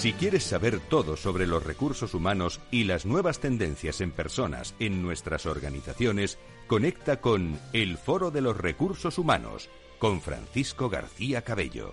[0.00, 5.02] Si quieres saber todo sobre los recursos humanos y las nuevas tendencias en personas en
[5.02, 6.38] nuestras organizaciones,
[6.68, 9.68] conecta con El Foro de los Recursos Humanos
[9.98, 11.92] con Francisco García Cabello.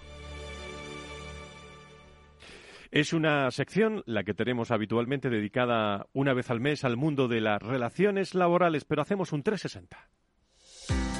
[2.91, 7.41] Es una sección, la que tenemos habitualmente, dedicada una vez al mes al mundo de
[7.41, 10.09] las relaciones laborales, pero hacemos un 360.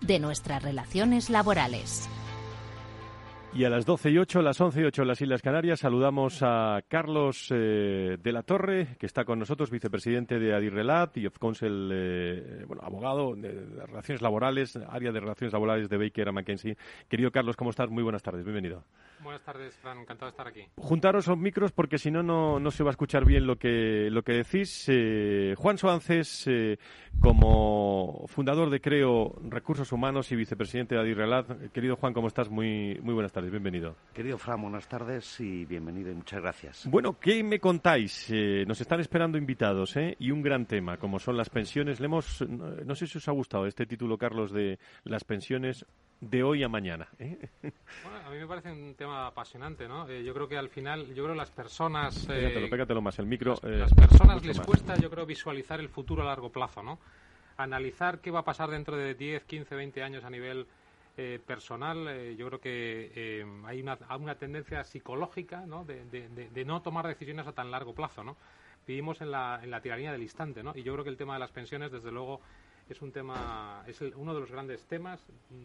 [0.00, 2.08] de nuestras relaciones laborales.
[3.52, 6.38] Y a las 12 y 8, las 11 y 8 en las Islas Canarias, saludamos
[6.42, 11.36] a Carlos eh, de la Torre, que está con nosotros, vicepresidente de Adirrelat y of
[11.62, 16.76] eh, abogado de, de, relaciones laborales, área de relaciones laborales de Baker McKenzie.
[17.08, 17.90] Querido Carlos, ¿cómo estás?
[17.90, 18.84] Muy buenas tardes, bienvenido.
[19.22, 20.66] Buenas tardes, Fran, encantado de estar aquí.
[20.76, 24.22] Juntaros los micros porque si no, no se va a escuchar bien lo que, lo
[24.22, 24.86] que decís.
[24.88, 26.78] Eh, Juan Soances, eh,
[27.20, 31.70] como fundador de Creo Recursos Humanos y vicepresidente de Adirrelat.
[31.72, 32.48] Querido Juan, ¿cómo estás?
[32.48, 33.94] Muy, muy buenas tardes, bienvenido.
[34.14, 36.86] Querido Fran, buenas tardes y bienvenido y muchas gracias.
[36.86, 38.30] Bueno, ¿qué me contáis?
[38.30, 40.16] Eh, nos están esperando invitados ¿eh?
[40.18, 42.00] y un gran tema, como son las pensiones.
[42.00, 45.84] Le hemos, no sé si os ha gustado este título, Carlos, de las pensiones
[46.20, 47.08] de hoy a mañana.
[47.18, 47.38] ¿eh?
[47.62, 50.08] Bueno, a mí me parece un tema apasionante, ¿no?
[50.08, 52.24] Eh, yo creo que al final, yo creo que las personas...
[52.24, 53.54] Eh, pégatelo, pégatelo más, el micro...
[53.62, 54.66] Las, las personas les más.
[54.66, 56.98] cuesta, yo creo, visualizar el futuro a largo plazo, ¿no?
[57.56, 60.66] Analizar qué va a pasar dentro de 10, 15, 20 años a nivel
[61.44, 65.84] personal, yo creo que hay una, una, tendencia psicológica, ¿no?
[65.84, 68.38] De, de, de, no tomar decisiones a tan largo plazo, ¿no?
[68.86, 70.72] Vivimos en la, en la tiranía del instante, ¿no?
[70.74, 72.40] Y yo creo que el tema de las pensiones, desde luego
[72.90, 75.20] es un tema, es uno de los grandes temas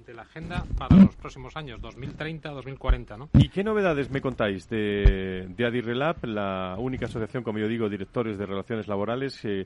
[0.06, 3.30] de la agenda para los próximos años, 2030, 2040, ¿no?
[3.34, 8.38] ¿Y qué novedades me contáis de, de Adirrelab, la única asociación, como yo digo, directores
[8.38, 9.44] de relaciones laborales?
[9.44, 9.66] Eh,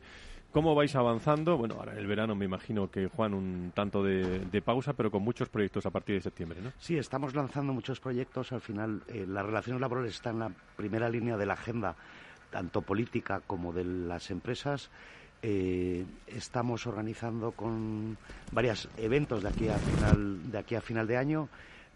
[0.52, 1.58] ¿Cómo vais avanzando?
[1.58, 5.22] Bueno, ahora en el verano me imagino que, Juan, un tanto de, pausa, pero con
[5.22, 6.72] muchos proyectos a partir de septiembre, ¿no?
[6.80, 8.52] Sí, estamos lanzando muchos proyectos.
[8.52, 11.96] Al final, eh, las relaciones laborales están en la primera línea de la agenda,
[12.50, 14.90] tanto política como de las empresas.
[15.42, 18.18] Eh, estamos organizando con
[18.52, 21.50] varios eventos de aquí a final de, aquí a final de año.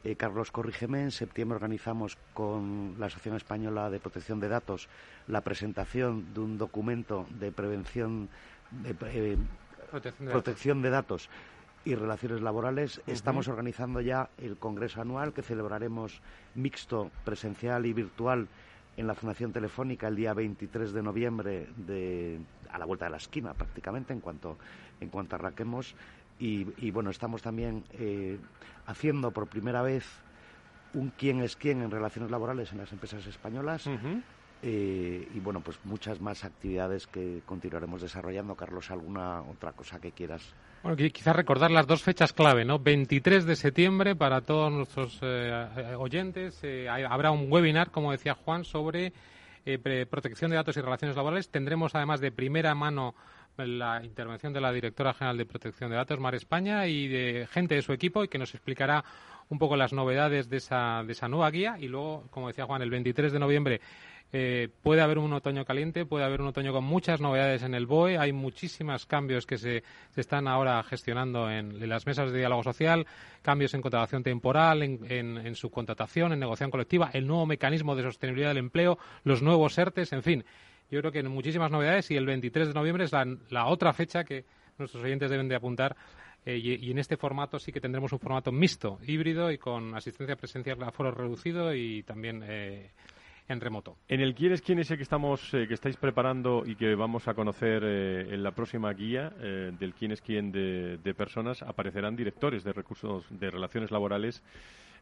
[0.05, 4.87] Eh, Carlos, corrígeme, en septiembre organizamos con la Asociación Española de Protección de Datos
[5.27, 8.29] la presentación de un documento de prevención
[8.71, 9.37] de eh,
[10.31, 11.29] protección, de, datos
[11.85, 13.01] y relaciones laborales.
[13.07, 16.21] Estamos organizando ya el Congreso Anual que celebraremos
[16.55, 18.47] mixto, presencial y virtual
[18.97, 22.39] en la Fundación Telefónica el día 23 de noviembre de,
[22.71, 24.57] a la vuelta de la esquina prácticamente en cuanto,
[24.99, 25.95] en cuanto arranquemos.
[26.39, 28.37] Y, bueno, estamos también eh,
[28.85, 30.05] haciendo por primera vez
[30.93, 33.87] un quién es quién en relaciones laborales en las empresas españolas.
[34.65, 38.55] Eh, y bueno, pues muchas más actividades que continuaremos desarrollando.
[38.55, 40.41] Carlos, ¿alguna otra cosa que quieras?
[40.83, 42.79] Bueno, quizás recordar las dos fechas clave, ¿no?
[42.79, 46.61] 23 de septiembre para todos nuestros eh, oyentes.
[47.09, 49.11] habrá un webinar, como decía Juan, sobre
[50.09, 51.49] protección de datos y relaciones laborales.
[51.49, 53.15] Tendremos además de primera mano
[53.57, 57.75] la intervención de la directora general de protección de datos, Mar España, y de gente
[57.75, 59.03] de su equipo y que nos explicará
[59.49, 61.77] un poco las novedades de esa, de esa nueva guía.
[61.79, 63.81] Y luego, como decía Juan, el 23 de noviembre
[64.33, 67.85] eh, puede haber un otoño caliente, puede haber un otoño con muchas novedades en el
[67.85, 68.17] BOE.
[68.17, 69.83] Hay muchísimos cambios que se,
[70.15, 73.07] están ahora gestionando en, las mesas de diálogo social,
[73.41, 78.03] cambios en contratación temporal, en, en, en subcontratación, en negociación colectiva, el nuevo mecanismo de
[78.03, 80.43] sostenibilidad del empleo, los nuevos ERTES, en fin
[80.93, 84.23] yo creo que en muchísimas novedades y el 23 de noviembre es la, otra fecha
[84.23, 84.45] que
[84.77, 85.95] nuestros oyentes deben de apuntar
[86.45, 90.35] eh, y, en este formato sí que tendremos un formato mixto, híbrido y con asistencia
[90.35, 92.91] presencial a foro reducido y también eh,
[93.47, 93.97] en remoto.
[94.07, 96.95] En el quién es quién es el que estamos eh, que estáis preparando y que
[96.95, 102.15] vamos a conocer en la próxima guía del quién es quién de, de personas aparecerán
[102.15, 104.43] directores de recursos de relaciones laborales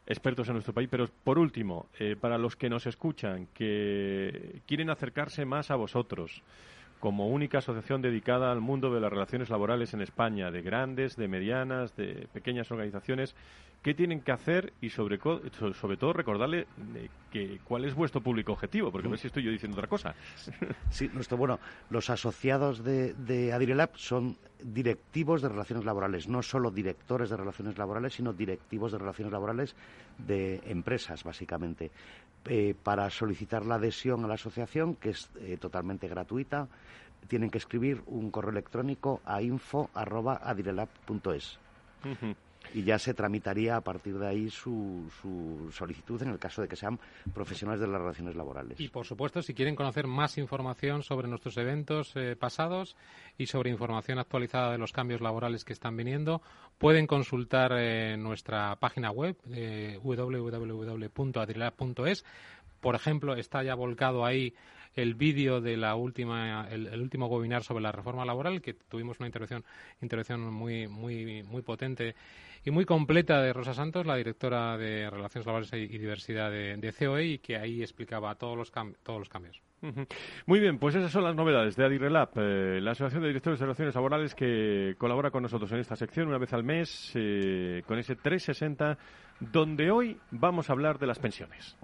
[0.06, 0.88] expertos en nuestro país.
[0.90, 6.42] Pero por último, eh, para los que nos escuchan, que quieren acercarse más a vosotros,
[7.00, 11.28] como única asociación dedicada al mundo de las relaciones laborales en España, de grandes, de
[11.28, 13.34] medianas, de pequeñas organizaciones,
[13.82, 18.52] qué tienen que hacer y sobre, sobre todo recordarle eh, que, cuál es vuestro público
[18.52, 20.14] objetivo, porque a ver si estoy yo diciendo otra cosa.
[20.90, 21.58] Sí, nuestro, bueno,
[21.90, 27.78] los asociados de, de Adirelab son directivos de relaciones laborales, no solo directores de relaciones
[27.78, 29.74] laborales, sino directivos de relaciones laborales
[30.18, 31.90] de empresas, básicamente.
[32.44, 36.68] Eh, para solicitar la adhesión a la asociación, que es eh, totalmente gratuita,
[37.28, 41.58] tienen que escribir un correo electrónico a info.adirelab.es
[42.74, 46.68] y ya se tramitaría a partir de ahí su, su, solicitud en el caso de
[46.68, 46.98] que sean
[47.34, 48.80] profesionales de las relaciones laborales.
[48.80, 52.96] Y por supuesto, si quieren conocer más información sobre nuestros eventos eh, pasados
[53.38, 56.42] y sobre información actualizada de los cambios laborales que están viniendo,
[56.78, 62.24] pueden consultar eh, nuestra página web eh, www.adrilab.es.
[62.80, 64.54] Por ejemplo, está ya volcado ahí
[64.94, 69.28] el vídeo de la última el, último webinar sobre la reforma laboral que tuvimos una
[69.28, 69.64] intervención
[70.02, 72.14] intervención muy muy muy potente
[72.64, 77.24] y muy completa de Rosa Santos, la directora de Relaciones Laborales y Diversidad de, COE,
[77.24, 78.72] y que ahí explicaba todos los,
[79.02, 79.60] todos los cambios.
[80.46, 83.66] Muy bien, pues esas son las novedades de Adirrelab, eh, la Asociación de Directores de
[83.66, 87.98] Relaciones Laborales que colabora con nosotros en esta sección una vez al mes eh, con
[87.98, 88.96] ese 360,
[89.40, 91.76] donde hoy vamos a hablar de las pensiones.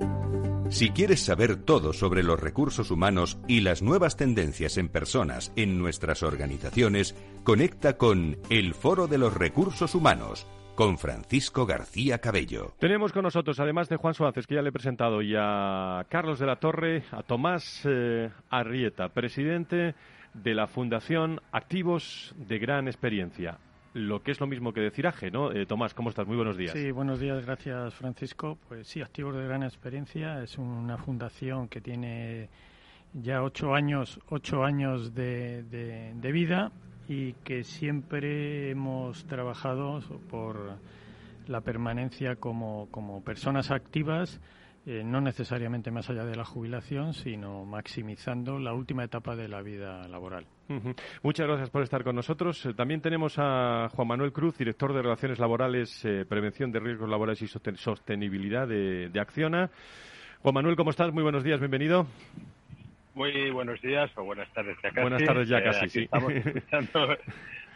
[0.70, 5.78] Si quieres saber todo sobre los recursos humanos y las nuevas tendencias en personas en
[5.78, 10.46] nuestras organizaciones, conecta con el Foro de los Recursos Humanos
[10.78, 12.72] con Francisco García Cabello.
[12.78, 16.38] Tenemos con nosotros, además de Juan Suárez, que ya le he presentado, y a Carlos
[16.38, 19.96] de la Torre, a Tomás eh, Arrieta, presidente
[20.34, 23.58] de la Fundación Activos de Gran Experiencia.
[23.92, 25.50] Lo que es lo mismo que decir AGE, ¿no?
[25.50, 26.28] Eh, Tomás, ¿cómo estás?
[26.28, 26.70] Muy buenos días.
[26.70, 28.56] Sí, buenos días, gracias Francisco.
[28.68, 32.50] Pues sí, Activos de Gran Experiencia es una fundación que tiene
[33.14, 36.70] ya ocho años, ocho años de, de vida
[37.08, 40.00] y que siempre hemos trabajado
[40.30, 40.76] por
[41.46, 44.40] la permanencia como, como personas activas,
[44.86, 49.62] eh, no necesariamente más allá de la jubilación, sino maximizando la última etapa de la
[49.62, 50.46] vida laboral.
[51.22, 52.64] Muchas gracias por estar con nosotros.
[52.66, 57.08] Eh, también tenemos a Juan Manuel Cruz, director de Relaciones Laborales, eh, Prevención de Riesgos
[57.08, 59.70] Laborales y Sostenibilidad de, de Acciona.
[60.40, 61.12] Juan Manuel, ¿cómo estás?
[61.12, 62.06] Muy buenos días, bienvenido.
[63.18, 65.00] Muy buenos días o buenas tardes ya casi.
[65.00, 66.02] Buenas tardes ya eh, casi, sí.
[66.04, 67.16] Estamos escuchando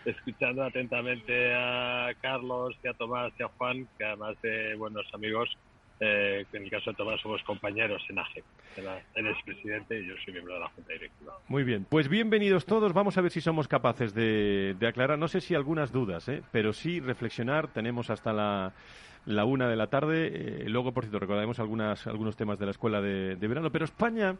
[0.04, 5.50] escuchando atentamente a Carlos y a Tomás y a Juan, que además de buenos amigos,
[5.98, 8.44] eh, en el caso de Tomás somos compañeros en AGE.
[9.16, 11.32] Él es presidente y yo soy miembro de la Junta Directiva.
[11.48, 12.92] Muy bien, pues bienvenidos todos.
[12.92, 16.44] Vamos a ver si somos capaces de, aclarar, no sé si algunas dudas, ¿eh?
[16.52, 17.66] pero sí reflexionar.
[17.66, 18.72] Tenemos hasta la,
[19.44, 20.28] una de la tarde.
[20.32, 23.72] Eh, luego, por cierto, recordaremos algunas, algunos temas de la escuela de verano.
[23.72, 24.36] Pero España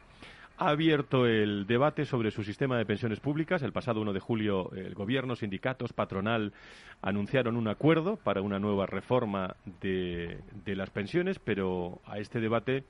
[0.58, 3.62] ha abierto el debate sobre su sistema de pensiones públicas.
[3.62, 6.52] El pasado 1 de julio, el Gobierno, sindicatos, patronal
[7.00, 12.84] anunciaron un acuerdo para una nueva reforma de, las pensiones, pero a este debate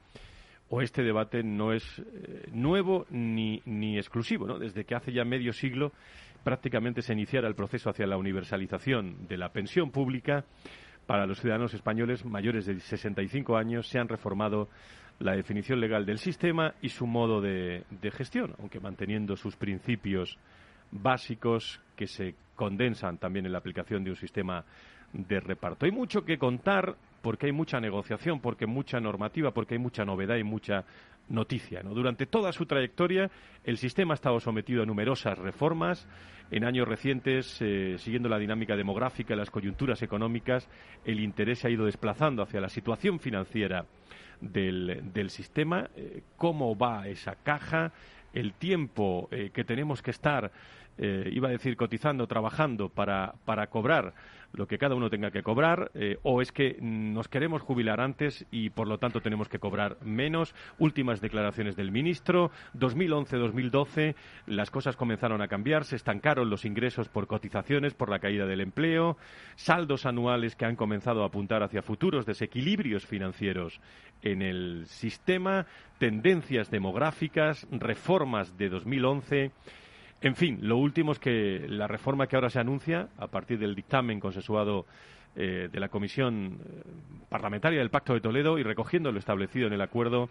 [0.68, 4.46] o este debate no es eh, nuevo ni, ni exclusivo.
[4.46, 4.58] ¿no?
[4.58, 5.92] Desde que hace ya medio siglo
[6.44, 10.44] prácticamente se iniciara el proceso hacia la universalización de la pensión pública,
[11.06, 14.68] para los ciudadanos españoles mayores de 65 años se han reformado
[15.22, 20.38] la definición legal del sistema y su modo de, gestión, aunque manteniendo sus principios
[20.90, 24.64] básicos que se condensan también en la aplicación de un sistema
[25.12, 25.86] de reparto.
[25.86, 30.36] Hay mucho que contar porque hay mucha negociación, porque mucha normativa, porque hay mucha novedad
[30.36, 30.84] y mucha
[31.28, 31.82] noticia.
[31.82, 31.94] ¿no?
[31.94, 33.30] Durante toda su trayectoria,
[33.64, 36.08] el sistema ha estado sometido a numerosas reformas.
[36.50, 40.68] En años recientes, eh, siguiendo la dinámica demográfica y las coyunturas económicas,
[41.04, 43.86] el interés se ha ido desplazando hacia la situación financiera
[44.42, 47.92] del, sistema, eh, cómo va esa caja,
[48.34, 50.50] el tiempo eh, que tenemos que estar,
[50.98, 54.12] eh, iba a decir, cotizando, trabajando para, para cobrar
[54.52, 58.46] lo que cada uno tenga que cobrar, eh, o es que nos queremos jubilar antes
[58.50, 60.54] y por lo tanto tenemos que cobrar menos.
[60.78, 62.50] Últimas declaraciones del ministro.
[62.74, 64.14] 2011-2012
[64.46, 68.60] las cosas comenzaron a cambiar, se estancaron los ingresos por cotizaciones, por la caída del
[68.60, 69.16] empleo,
[69.56, 73.80] saldos anuales que han comenzado a apuntar hacia futuros desequilibrios financieros
[74.22, 75.66] en el sistema,
[75.98, 79.50] tendencias demográficas, reformas de 2011
[80.22, 83.74] en fin, lo último es que la reforma que ahora se anuncia, a partir del
[83.74, 84.86] dictamen consensuado
[85.34, 86.82] eh, de la Comisión eh,
[87.28, 90.28] Parlamentaria del Pacto de Toledo y recogiendo lo establecido en el acuerdo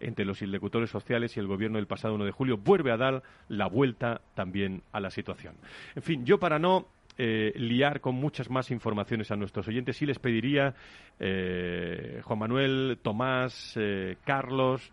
[0.00, 3.22] entre los interlocutores sociales y el Gobierno del pasado 1 de julio, vuelve a dar
[3.48, 5.54] la vuelta también a la situación.
[5.94, 10.06] En fin, yo para no eh, liar con muchas más informaciones a nuestros oyentes, sí
[10.06, 10.74] les pediría,
[11.18, 13.78] Juan Manuel, Tomás,
[14.24, 14.92] Carlos,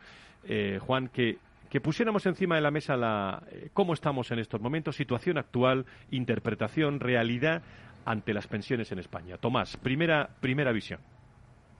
[0.81, 1.37] Juan, que
[1.69, 5.85] que pusiéramos encima de la mesa la, eh, cómo estamos en estos momentos, situación actual,
[6.11, 7.63] interpretación, realidad
[8.05, 9.37] ante las pensiones en España.
[9.37, 10.99] Tomás, primera, primera visión.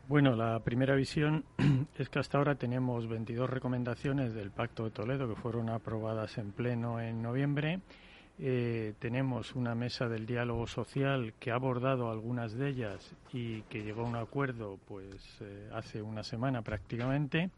[0.07, 1.45] Bueno, la primera visión
[1.97, 6.51] es que hasta ahora tenemos 22 recomendaciones del Pacto de Toledo que fueron aprobadas en
[6.51, 7.79] pleno en noviembre.
[8.37, 13.81] Eh, tenemos una mesa del diálogo social que ha abordado algunas de ellas y que
[13.81, 17.49] llegó a un acuerdo pues eh, hace una semana prácticamente.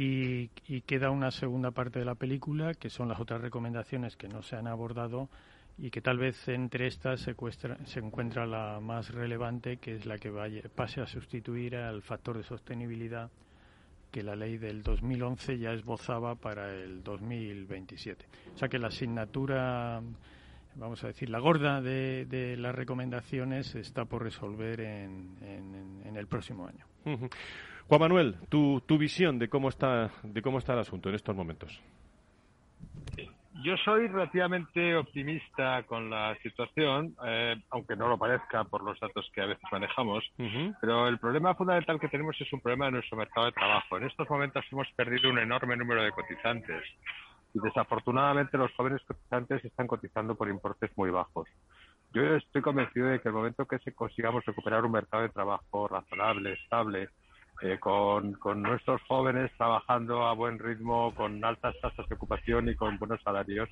[0.00, 4.42] Y, queda una segunda parte de la película, que son las otras recomendaciones que no
[4.42, 5.28] se han abordado
[5.76, 7.34] y que tal vez entre estas se,
[7.98, 12.44] encuentra la más relevante, que es la que vaya, pase a sustituir al factor de
[12.44, 13.28] sostenibilidad
[14.12, 18.24] que la ley del 2011 ya esbozaba para el 2027.
[18.54, 20.00] O sea que la asignatura,
[20.76, 26.86] vamos a decir, la gorda de, las recomendaciones está por resolver en el próximo año.
[27.88, 31.34] Juan Manuel, tu, tu visión de cómo está de cómo está el asunto en estos
[31.34, 31.80] momentos.
[33.64, 39.28] Yo soy relativamente optimista con la situación, eh, aunque no lo parezca por los datos
[39.34, 40.22] que a veces manejamos,
[40.80, 43.96] pero el problema fundamental que tenemos es un problema de nuestro mercado de trabajo.
[43.96, 46.84] En estos momentos hemos perdido un enorme número de cotizantes
[47.52, 51.48] y desafortunadamente los jóvenes cotizantes están cotizando por importes muy bajos.
[52.12, 55.88] Yo estoy convencido de que el momento que se consigamos recuperar un mercado de trabajo
[55.88, 57.08] razonable, estable,
[57.62, 62.76] eh, con, con, nuestros jóvenes trabajando a buen ritmo, con altas tasas de ocupación y
[62.76, 63.68] con buenos salarios,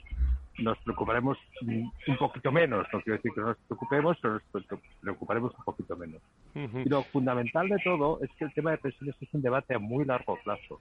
[0.59, 2.87] nos preocuparemos un poquito menos.
[2.93, 4.65] No quiero decir que no nos preocupemos, pero nos
[5.01, 6.23] preocuparemos un poquito menos.
[6.55, 9.79] Y lo fundamental de todo es que el tema de pensiones es un debate a
[9.79, 10.81] muy largo plazo.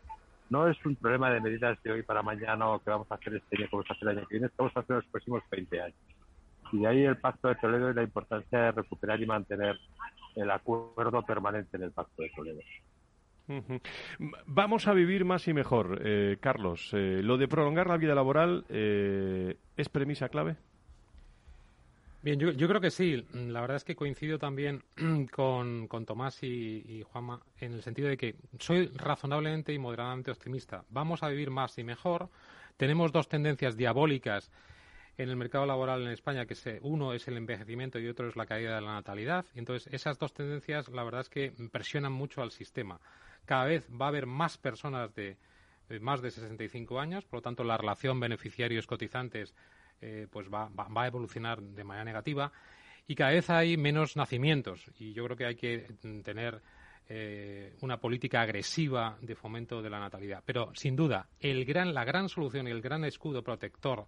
[0.50, 3.36] No es un problema de medidas de hoy para mañana o que vamos a hacer
[3.36, 5.06] este año, que vamos a hacer el año que viene, que vamos a hacer los
[5.06, 5.98] próximos 20 años.
[6.72, 9.80] Y de ahí el Pacto de Toledo y la importancia de recuperar y mantener
[10.36, 12.60] el acuerdo permanente en el Pacto de Toledo.
[14.46, 16.92] Vamos a vivir más y mejor, eh, Carlos.
[16.94, 20.56] Eh, ¿Lo de prolongar la vida laboral eh, es premisa clave?
[22.24, 23.24] Bien, yo, creo que sí.
[23.34, 24.84] La verdad es que coincido también
[25.32, 30.84] con, Tomás y, y, Juanma en el sentido de que soy razonablemente y moderadamente optimista.
[30.90, 32.30] Vamos a vivir más y mejor.
[32.78, 34.52] Tenemos dos tendencias diabólicas
[35.18, 38.36] en el mercado laboral en España, que se, uno es el envejecimiento y otro es
[38.36, 39.46] la caída de la natalidad.
[39.54, 43.00] Entonces, esas dos tendencias, la verdad es que presionan mucho al sistema
[43.46, 45.38] cada vez va a haber más personas de,
[46.02, 49.54] más de 65 años, por lo tanto la relación beneficiarios cotizantes
[50.02, 52.52] eh, pues va, va, a evolucionar de manera negativa
[53.08, 55.88] y cada vez hay menos nacimientos y yo creo que hay que
[56.24, 56.62] tener
[57.08, 60.42] eh, una política agresiva de fomento de la natalidad.
[60.44, 64.08] Pero sin duda, el gran, la gran solución y el gran escudo protector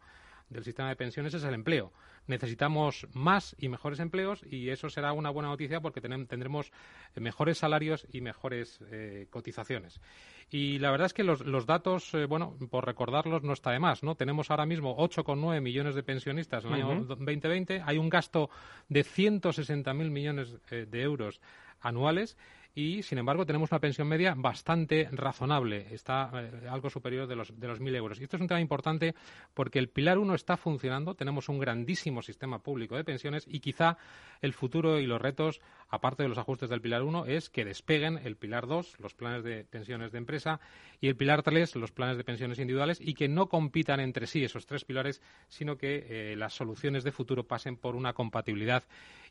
[0.50, 1.92] del sistema de pensiones es el empleo.
[2.28, 6.72] Necesitamos más y mejores empleos y eso será una buena noticia porque tendremos
[7.16, 10.02] mejores salarios y mejores eh, cotizaciones.
[10.50, 14.04] Y la verdad es que los, datos, eh, bueno, por recordarlos no está de más,
[14.04, 14.16] ¿no?
[14.16, 18.50] Tenemos ahora mismo 8,9 millones de pensionistas en el año 2020, hay un gasto
[18.88, 21.42] de 160.000 millones eh, de euros
[21.82, 22.38] anuales
[22.78, 27.60] y, sin embargo, tenemos una pensión media bastante razonable, está eh, algo superior de los,
[27.60, 28.20] de los 1.000 euros.
[28.20, 29.16] Y esto es un tema importante
[29.56, 33.98] porque el Pilar 1 está funcionando, tenemos un grandísimo sistema público de pensiones y quizá
[34.44, 38.20] el futuro y los retos, aparte de los ajustes del Pilar 1, es que despeguen
[38.24, 40.60] el Pilar 2, los planes de pensiones de empresa,
[41.02, 44.44] y el Pilar 3, los planes de pensiones individuales, y que no compitan entre sí
[44.44, 48.84] esos tres pilares, sino que eh, las soluciones de futuro pasen por una compatibilidad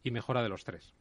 [0.07, 0.95] y mejora de los tres.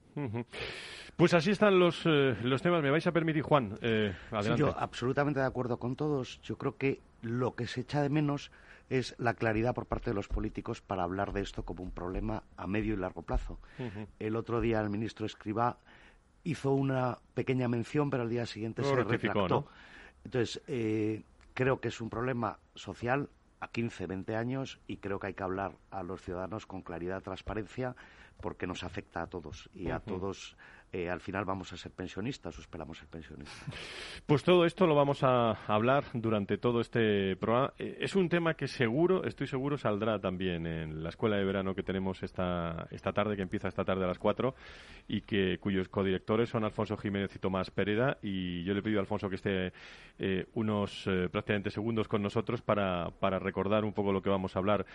[1.15, 2.81] Pues así están los, eh, los temas.
[2.81, 3.77] ¿Me vais a permitir, Juan?
[3.81, 4.15] Eh,
[4.57, 6.41] yo absolutamente de acuerdo con todos.
[6.41, 8.51] Yo creo que lo que se echa de menos
[8.89, 12.43] es la claridad por parte de los políticos para hablar de esto como un problema
[12.57, 13.59] a medio y largo plazo.
[14.17, 15.77] El otro día el ministro Escribá
[16.43, 19.67] hizo una pequeña mención, pero al día siguiente se retractó.
[20.23, 21.21] Entonces, eh,
[21.53, 23.29] creo que es un problema social
[23.65, 27.23] a 15, 20 años y creo que hay que hablar a los ciudadanos con claridad,
[27.23, 27.95] transparencia,
[28.39, 30.55] porque nos afecta a todos y a todos
[30.95, 33.65] eh, al final vamos a ser pensionistas o esperamos ser pensionistas.
[34.25, 37.73] Pues todo esto lo vamos a hablar durante todo este programa.
[37.77, 41.75] Eh, es un tema que seguro, estoy seguro, saldrá también en la escuela de verano
[41.75, 44.55] que tenemos esta, esta tarde, que empieza esta tarde a las 4
[45.09, 48.17] y que cuyos codirectores son Alfonso Jiménez y Tomás Pereda.
[48.21, 49.73] Y yo le pido a Alfonso que esté
[50.17, 54.59] eh, unos prácticamente segundos con nosotros para, para recordar un poco lo que vamos a
[54.59, 54.85] hablar.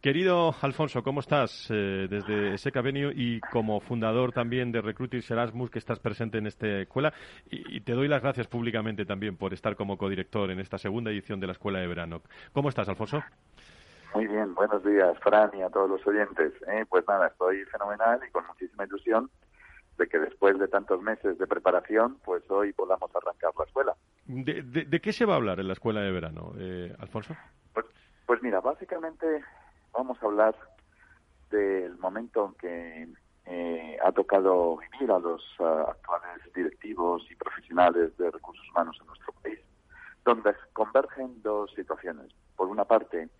[0.00, 5.78] Querido Alfonso, ¿cómo estás desde Seca Venue y como fundador también de Recruiting Serás que
[5.78, 7.12] estás presente en esta escuela
[7.50, 11.40] y, te doy las gracias públicamente también por estar como codirector en esta segunda edición
[11.40, 12.22] de la Escuela de Verano.
[12.52, 13.22] ¿Cómo estás, Alfonso?
[14.14, 16.52] Muy bien, buenos días, Fran, y a todos los oyentes.
[16.66, 16.84] ¿eh?
[16.88, 19.30] Pues nada, estoy fenomenal y con muchísima ilusión
[19.98, 23.94] de que después de tantos meses de preparación, pues hoy podamos arrancar la escuela.
[24.26, 27.36] ¿De, qué se va a hablar en la escuela de verano, eh, Alfonso?
[27.74, 27.86] Pues,
[28.26, 29.42] pues mira, básicamente
[29.92, 30.54] vamos a hablar
[31.50, 33.08] del momento en que
[33.50, 39.06] eh, ha tocado vivir a los uh, actuales directivos y profesionales de recursos humanos en
[39.06, 39.58] nuestro país,
[40.22, 42.30] donde convergen dos situaciones.
[42.56, 43.30] Por una parte,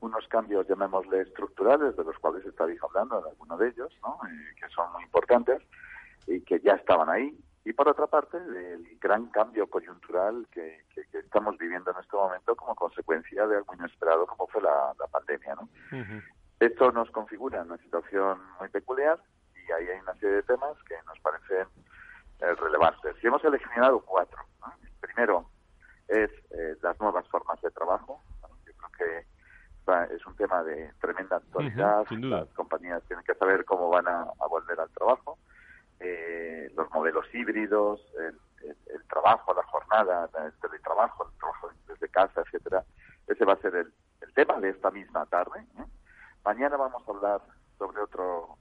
[0.00, 4.18] unos cambios, llamémosle estructurales, de los cuales estáis hablando, de alguno de ellos, ¿no?
[4.30, 5.60] Eh, que son muy importantes
[6.26, 7.38] y que ya estaban ahí.
[7.66, 12.56] Y por otra parte, el gran cambio coyuntural que, que, estamos viviendo en este momento
[12.56, 15.54] como consecuencia de algo inesperado como fue la, pandemia.
[15.54, 15.68] ¿no?
[16.58, 19.20] Esto nos configura una situación muy peculiar
[19.70, 21.66] y ahí hay una serie de temas que nos parecen
[22.40, 23.16] eh, relevantes.
[23.22, 24.42] Y hemos seleccionado cuatro.
[24.82, 25.48] El primero
[26.08, 28.20] es eh, las nuevas formas de trabajo.
[28.66, 32.04] Yo creo que es un tema de tremenda actualidad.
[32.10, 35.38] Las compañías tienen que saber cómo van a, volver al trabajo.
[36.00, 38.38] Eh, los modelos híbridos, el,
[39.08, 42.84] trabajo, la jornada, el teletrabajo, el trabajo desde casa, etcétera.
[43.26, 45.64] Ese va a ser el, el tema de esta misma tarde.
[46.44, 47.40] Mañana vamos a hablar
[47.80, 48.58] sobre otro,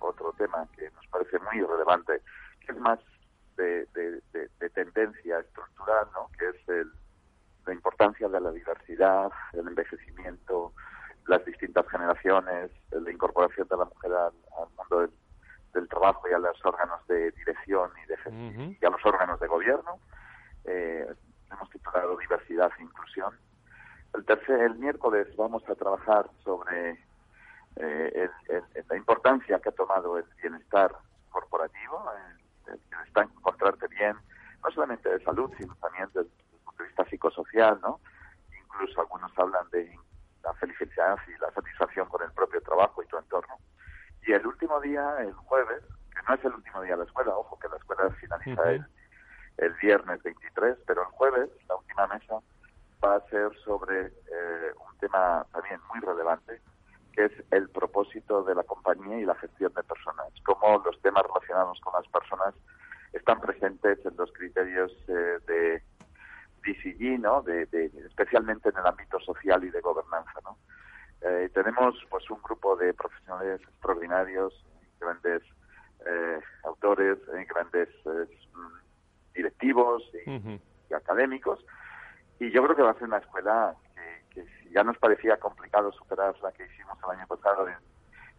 [0.00, 2.20] otro, tema que nos parece muy relevante,
[2.66, 2.98] que es más
[3.56, 3.86] de,
[4.74, 6.28] tendencia estructural, ¿no?
[6.36, 6.90] que es el,
[7.66, 10.72] la importancia de la diversidad, el envejecimiento,
[11.28, 14.32] las distintas generaciones, la incorporación de la mujer al,
[14.76, 15.12] mundo
[15.72, 19.46] del, trabajo y a los órganos de dirección y, de, y a los órganos de
[19.46, 20.00] gobierno.
[20.64, 21.06] Eh,
[21.52, 23.32] hemos titulado Diversidad e Inclusión.
[24.14, 26.98] El, tercer, el miércoles vamos a trabajar sobre
[27.76, 28.30] eh,
[28.88, 30.94] la importancia que ha tomado el bienestar
[31.30, 32.04] corporativo,
[32.66, 34.16] el, bienestar, encontrarte bien,
[34.62, 38.00] no solamente de salud, sino también desde, el punto de vista psicosocial, ¿no?
[38.64, 39.98] Incluso algunos hablan de
[40.42, 43.58] la felicidad y la satisfacción con el propio trabajo y tu entorno.
[44.26, 45.82] Y el último día, el jueves,
[46.14, 48.86] que no es el último día de la escuela, ojo que la escuela finaliza el,
[49.58, 52.40] el, viernes 23, pero el jueves, la última mesa,
[53.02, 56.60] va a ser sobre eh, un tema también muy relevante,
[57.12, 61.24] que es el propósito de la compañía y la gestión de personas, cómo los temas
[61.24, 62.54] relacionados con las personas
[63.12, 65.82] están presentes en los criterios eh, de
[66.62, 67.42] DCG, ¿no?
[67.42, 67.62] De,
[68.06, 70.32] especialmente en el ámbito social y de gobernanza.
[70.44, 70.56] ¿no?
[71.22, 74.64] Eh, tenemos pues un grupo de profesionales extraordinarios,
[75.00, 75.42] grandes
[76.06, 77.18] eh, autores,
[77.48, 77.88] grandes
[79.34, 81.64] directivos y, académicos,
[82.38, 83.74] y yo creo que va a ser una escuela
[84.30, 87.66] que, que ya nos parecía complicado superar la que hicimos el año pasado,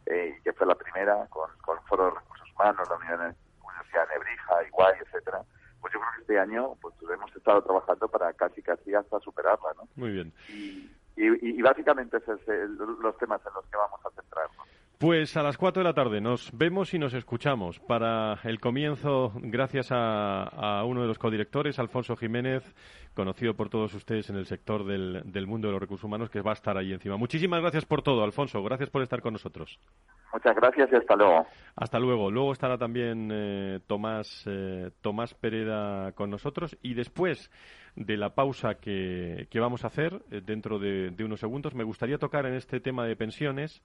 [0.06, 4.14] eh, que fue la primera, con, con el Foro de Recursos Humanos, la Universidad de
[4.16, 5.44] Nebrija, Iguay, etcétera,
[5.80, 9.74] pues yo creo que este año pues hemos estado trabajando para casi casi hasta superarla,
[9.76, 9.88] ¿no?
[9.96, 10.34] Muy bien.
[10.50, 14.68] Y, y, básicamente esos son los temas en los que vamos a centrarnos.
[15.02, 19.32] Pues a las 4 de la tarde nos vemos y nos escuchamos para el comienzo,
[19.34, 22.64] gracias a, uno de los codirectores, Alfonso Jiménez,
[23.16, 26.52] conocido por todos ustedes en el sector del, mundo de los recursos humanos, que va
[26.52, 27.18] a estar ahí encima.
[27.18, 28.62] Muchísimas gracias por todo, Alfonso.
[28.62, 29.80] Gracias por estar con nosotros.
[30.34, 31.48] Muchas gracias y hasta luego.
[31.76, 32.30] Hasta luego.
[32.30, 37.50] Luego estará también eh, Tomás, eh, Tomás Pereda con nosotros y después
[37.96, 42.46] de la pausa que, vamos a hacer eh, dentro de unos segundos, me gustaría tocar
[42.46, 43.82] en este tema de pensiones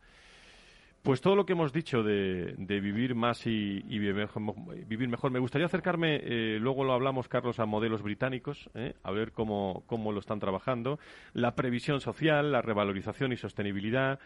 [1.07, 6.17] pues todo lo que hemos dicho de, vivir más y, vivir, mejor, Me gustaría acercarme,
[6.21, 10.41] eh, luego lo hablamos, Carlos, a modelos británicos, eh, a ver cómo, cómo lo están
[10.41, 10.99] trabajando.
[11.33, 14.19] La previsión social, la revalorización y sostenibilidad,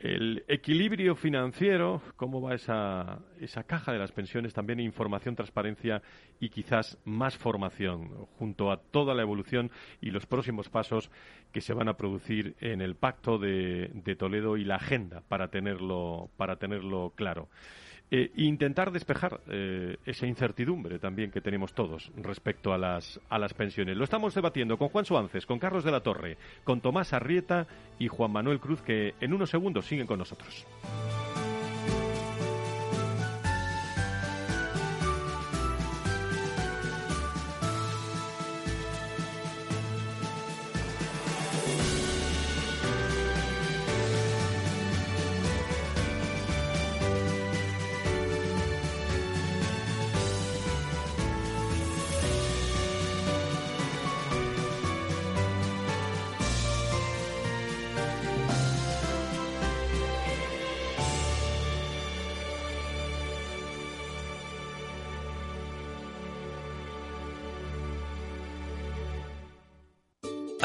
[0.00, 6.02] el equilibrio financiero, cómo va esa, esa caja de las pensiones, también información, transparencia
[6.38, 11.10] y quizás más formación, junto a toda la evolución y los próximos pasos
[11.52, 16.30] que se van a producir en el Pacto de, Toledo y la agenda para tenerlo,
[16.36, 17.48] para tenerlo claro.
[18.10, 23.52] Eh, intentar despejar eh, esa incertidumbre también que tenemos todos respecto a las, a las
[23.52, 23.98] pensiones.
[23.98, 27.66] Lo estamos debatiendo con Juan Suárez, con Carlos de la Torre, con Tomás Arrieta
[27.98, 30.66] y Juan Manuel Cruz, que en unos segundos siguen con nosotros.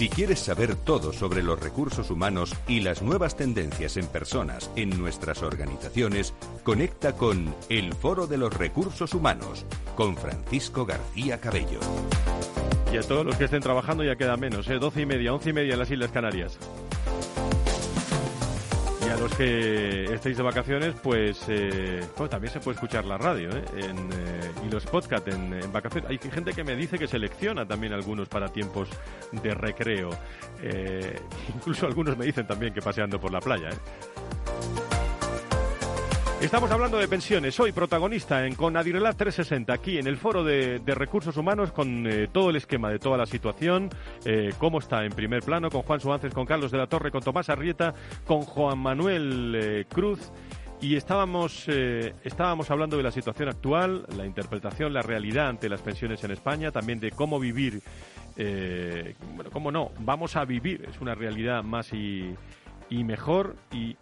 [0.00, 4.98] Si quieres saber todo sobre los recursos humanos y las nuevas tendencias en personas en
[4.98, 6.32] nuestras organizaciones,
[6.62, 11.80] conecta con El Foro de los Recursos Humanos con Francisco García Cabello.
[12.90, 14.78] Y a todos los que estén trabajando ya queda menos, ¿eh?
[14.78, 16.58] 12 y media, 11 y media en las Islas Canarias
[19.20, 23.62] los que estéis de vacaciones, pues eh, también se puede escuchar la radio ¿eh?
[23.76, 23.92] Eh,
[24.66, 26.08] y los podcasts en, vacaciones.
[26.08, 28.88] Hay gente que me dice que selecciona también algunos para tiempos
[29.30, 30.08] de recreo.
[31.54, 33.68] incluso algunos me dicen también que paseando por la playa.
[36.40, 37.54] Estamos hablando de pensiones.
[37.54, 42.28] Soy protagonista en con Adirelab 360 aquí en el foro de, recursos humanos con eh,
[42.32, 43.90] todo el esquema de toda la situación,
[44.24, 47.22] eh, cómo está en primer plano con Juan Suárez, con Carlos de la Torre, con
[47.22, 47.92] Tomás Arrieta,
[48.26, 50.32] con Juan Manuel eh, Cruz.
[50.80, 56.24] Y estábamos, estábamos hablando de la situación actual, la interpretación, la realidad ante las pensiones
[56.24, 57.82] en España, también de cómo vivir,
[58.34, 62.34] bueno, cómo no, vamos a vivir, es una realidad más y,
[62.88, 63.56] y mejor.
[63.72, 63.98] Y,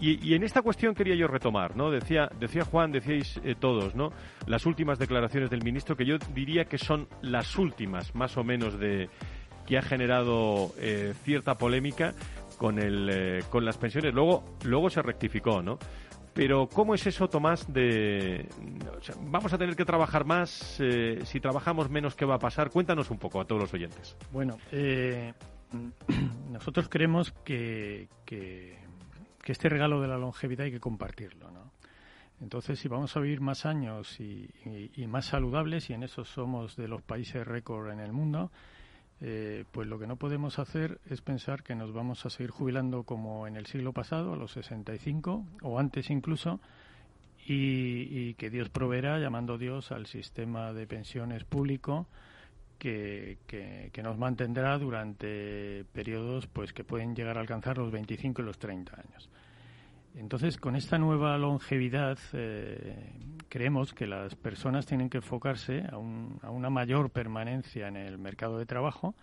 [0.00, 1.90] y, en esta cuestión quería yo retomar, ¿no?
[1.90, 4.10] Decía, decía Juan, decíais eh, todos, ¿no?
[4.46, 8.78] Las últimas declaraciones del ministro, que yo diría que son las últimas, más o menos,
[8.78, 9.10] de
[9.66, 12.14] que ha generado eh, cierta polémica
[12.56, 14.14] con, el, eh, con las pensiones.
[14.14, 15.78] Luego, luego se rectificó, ¿no?
[16.32, 18.48] Pero ¿cómo es eso, Tomás, de...
[19.22, 20.80] vamos a tener que trabajar más,
[21.24, 22.70] si trabajamos menos, ¿qué va a pasar?
[22.70, 24.16] Cuéntanos un poco a todos los oyentes.
[24.32, 24.56] Bueno,
[26.50, 28.79] nosotros creemos que, que
[29.42, 31.72] que este regalo de la longevidad hay que compartirlo, ¿no?
[32.40, 34.48] Entonces, si vamos a vivir más años y,
[35.06, 38.50] más saludables, y en eso somos de los países récord en el mundo,
[39.20, 43.02] eh, pues lo que no podemos hacer es pensar que nos vamos a seguir jubilando
[43.02, 46.60] como en el siglo pasado, a los 65, o antes incluso,
[47.46, 52.06] y, y que Dios proveerá, llamando Dios al sistema de pensiones público,
[52.80, 58.58] que, nos mantendrá durante periodos pues que pueden llegar a alcanzar los 25 y los
[58.58, 59.30] 30 años.
[60.16, 63.12] Entonces, con esta nueva longevidad, eh,
[63.48, 68.58] creemos que las personas tienen que enfocarse a, a, una mayor permanencia en el mercado
[68.58, 69.14] de trabajo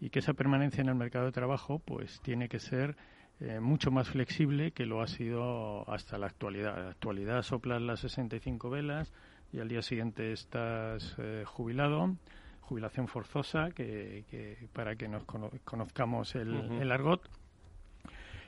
[0.00, 2.96] y que esa permanencia en el mercado de trabajo pues tiene que ser
[3.44, 6.78] eh, mucho más flexible que lo ha sido hasta la actualidad.
[6.78, 9.12] En la actualidad soplas las 65 velas
[9.52, 12.16] y al día siguiente estás eh, jubilado
[12.72, 17.28] jubilación forzosa, que, para que nos conozcamos el, argot.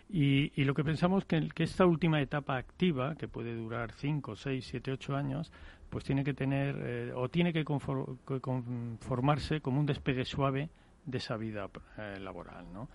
[0.08, 4.66] Y, lo que pensamos que, que esta última etapa activa, que puede durar 5, 6,
[4.66, 5.52] 7, 8 años,
[5.90, 10.68] pues tiene que tener eh, o tiene que, conformarse como un despegue suave
[11.04, 12.88] de esa vida eh, laboral, ¿no?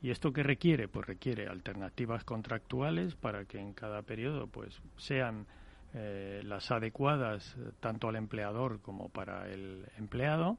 [0.00, 0.88] ¿Y esto qué requiere?
[0.88, 5.46] Pues requiere alternativas contractuales para que en cada periodo pues sean
[5.92, 10.56] eh, las adecuadas tanto al empleador como para el empleado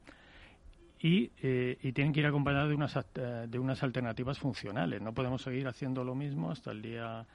[1.00, 5.02] y, eh, y tienen que ir acompañadas de unas, eh, de unas alternativas funcionales.
[5.02, 7.26] No podemos seguir haciendo lo mismo hasta el día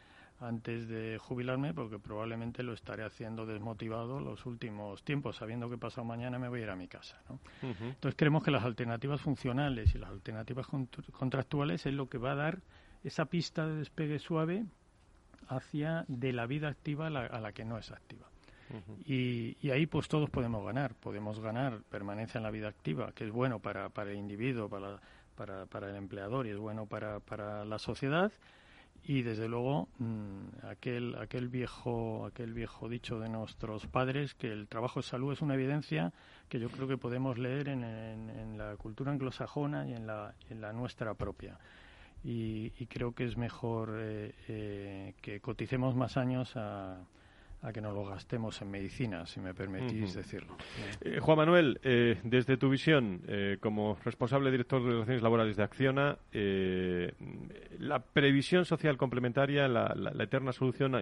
[0.40, 6.04] antes de jubilarme porque probablemente lo estaré haciendo desmotivado los últimos tiempos, sabiendo que pasado
[6.04, 7.20] mañana me voy a ir a mi casa.
[7.28, 7.38] ¿no?
[7.62, 10.66] Entonces creemos que las alternativas funcionales y las alternativas
[11.12, 12.62] contractuales es lo que va a dar
[13.04, 14.64] esa pista de despegue suave
[15.48, 18.28] hacia de la vida activa a la, que no es activa.
[19.06, 20.94] Y, ahí pues todos podemos ganar.
[20.94, 25.00] Podemos ganar permanencia en la vida activa, que es bueno para, para el individuo, para,
[25.36, 28.32] para, para el empleador y es bueno para, para la sociedad.
[29.04, 34.68] Y desde luego mm, aquel, aquel, viejo, aquel viejo dicho de nuestros padres que el
[34.68, 36.12] trabajo de salud es una evidencia
[36.48, 40.60] que yo creo que podemos leer en, en, la cultura anglosajona y en la, en
[40.60, 41.58] la nuestra propia
[42.24, 47.00] y, creo que es mejor eh, eh, que coticemos más años a,
[47.70, 50.56] que nos lo gastemos en medicina, si me permitís decirlo.
[51.02, 51.78] Eh, Juan Manuel,
[52.24, 53.22] desde tu visión
[53.60, 56.18] como responsable director de Relaciones Laborales de Acciona,
[57.78, 60.94] la previsión social complementaria, la, eterna solución,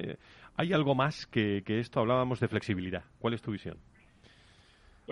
[0.57, 2.01] ¿hay algo más que, que esto?
[2.01, 3.05] Hablábamos de flexibilidad.
[3.21, 3.79] ¿Cuál es tu visión?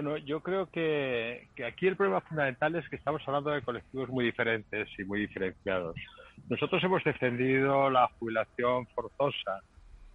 [0.01, 4.27] Bueno, yo creo que, aquí el problema fundamental es que estamos hablando de colectivos muy
[4.27, 5.97] diferentes y muy diferenciados.
[6.49, 9.61] Nosotros hemos defendido la jubilación forzosa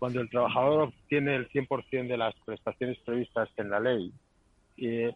[0.04, 4.12] cuando el trabajador obtiene el 100% de las prestaciones previstas en la ley,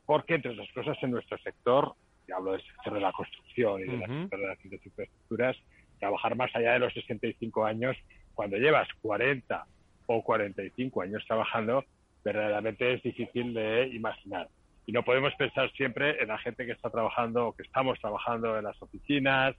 [0.06, 1.91] porque, entre otras cosas, en nuestro sector,
[2.26, 5.58] y hablo del sector de la construcción y del sector de las infraestructuras,
[6.00, 7.97] trabajar más allá de los 65 años,
[8.34, 9.65] cuando llevas 40
[10.06, 11.84] o 45 años trabajando,
[12.23, 14.47] verdaderamente es difícil de imaginar.
[14.86, 18.58] Y no podemos pensar siempre en la gente que está trabajando o que estamos trabajando
[18.58, 19.54] en las oficinas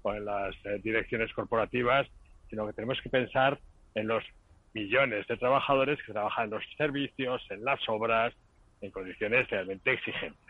[0.00, 2.08] o en las eh, direcciones corporativas,
[2.48, 3.58] sino que tenemos que pensar
[3.94, 4.24] en los
[4.72, 8.34] millones de trabajadores que trabajan en los servicios, en las obras,
[8.80, 10.40] en condiciones realmente exigentes.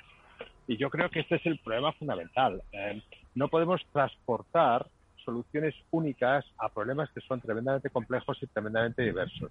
[0.67, 2.63] Y yo creo que este es el problema fundamental.
[2.73, 3.03] Eh,
[3.35, 4.87] no podemos transportar
[5.25, 9.51] soluciones únicas a problemas que son tremendamente complejos y tremendamente diversos.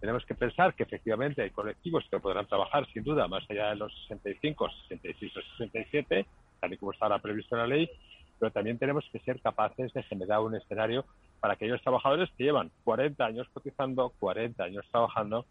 [0.00, 3.76] Tenemos que pensar que efectivamente hay colectivos que podrán trabajar sin duda más allá de
[3.76, 6.26] los 65, 66 o 67,
[6.60, 7.90] tal y como está ahora previsto en la ley,
[8.38, 11.04] pero también tenemos que ser capaces de generar un escenario
[11.40, 15.46] para aquellos trabajadores que llevan 40 años cotizando, 40 años trabajando,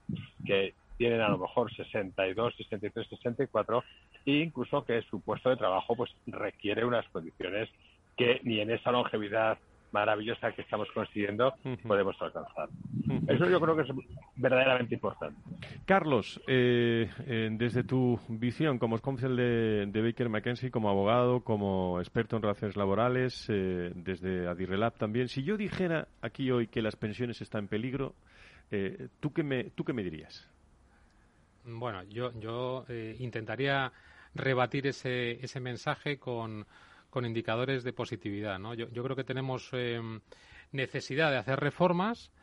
[0.46, 3.84] que tienen a lo mejor 62, 63, 64
[4.26, 7.70] e incluso que su puesto de trabajo pues requiere unas condiciones
[8.16, 9.58] que ni en esa longevidad
[9.96, 11.54] maravillosa que estamos consiguiendo
[11.88, 12.68] podemos alcanzar.
[13.28, 13.90] Eso yo creo que es
[14.36, 15.40] verdaderamente importante.
[15.86, 22.02] Carlos, eh, eh, desde tu visión como counsel de, de, Baker McKenzie, como abogado, como
[22.02, 26.98] experto en relaciones laborales, eh, desde Adirrelab también, si yo dijera aquí hoy que las
[26.98, 28.16] pensiones están en peligro,
[29.22, 30.50] ¿tú, qué me, ¿tú qué me dirías?
[31.64, 32.86] Bueno, yo, yo
[33.20, 33.94] intentaría
[34.34, 36.66] rebatir ese, ese mensaje con
[37.16, 38.60] con indicadores de positividad.
[38.76, 40.02] Yo, creo que tenemos eh,
[40.74, 42.34] necesidad de hacer reformas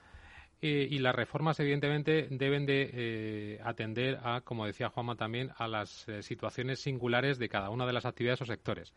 [0.63, 5.69] eh, y las reformas, evidentemente, deben de eh, atender a, como decía Juanma también, a
[5.69, 8.95] las situaciones singulares de cada una de las actividades o sectores.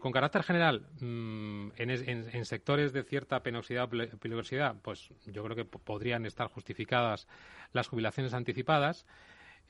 [0.00, 5.64] con carácter general, mm, en, sectores de cierta penosidad o peligrosidad, pues yo creo que
[5.64, 7.26] podrían estar justificadas
[7.72, 9.06] las jubilaciones anticipadas.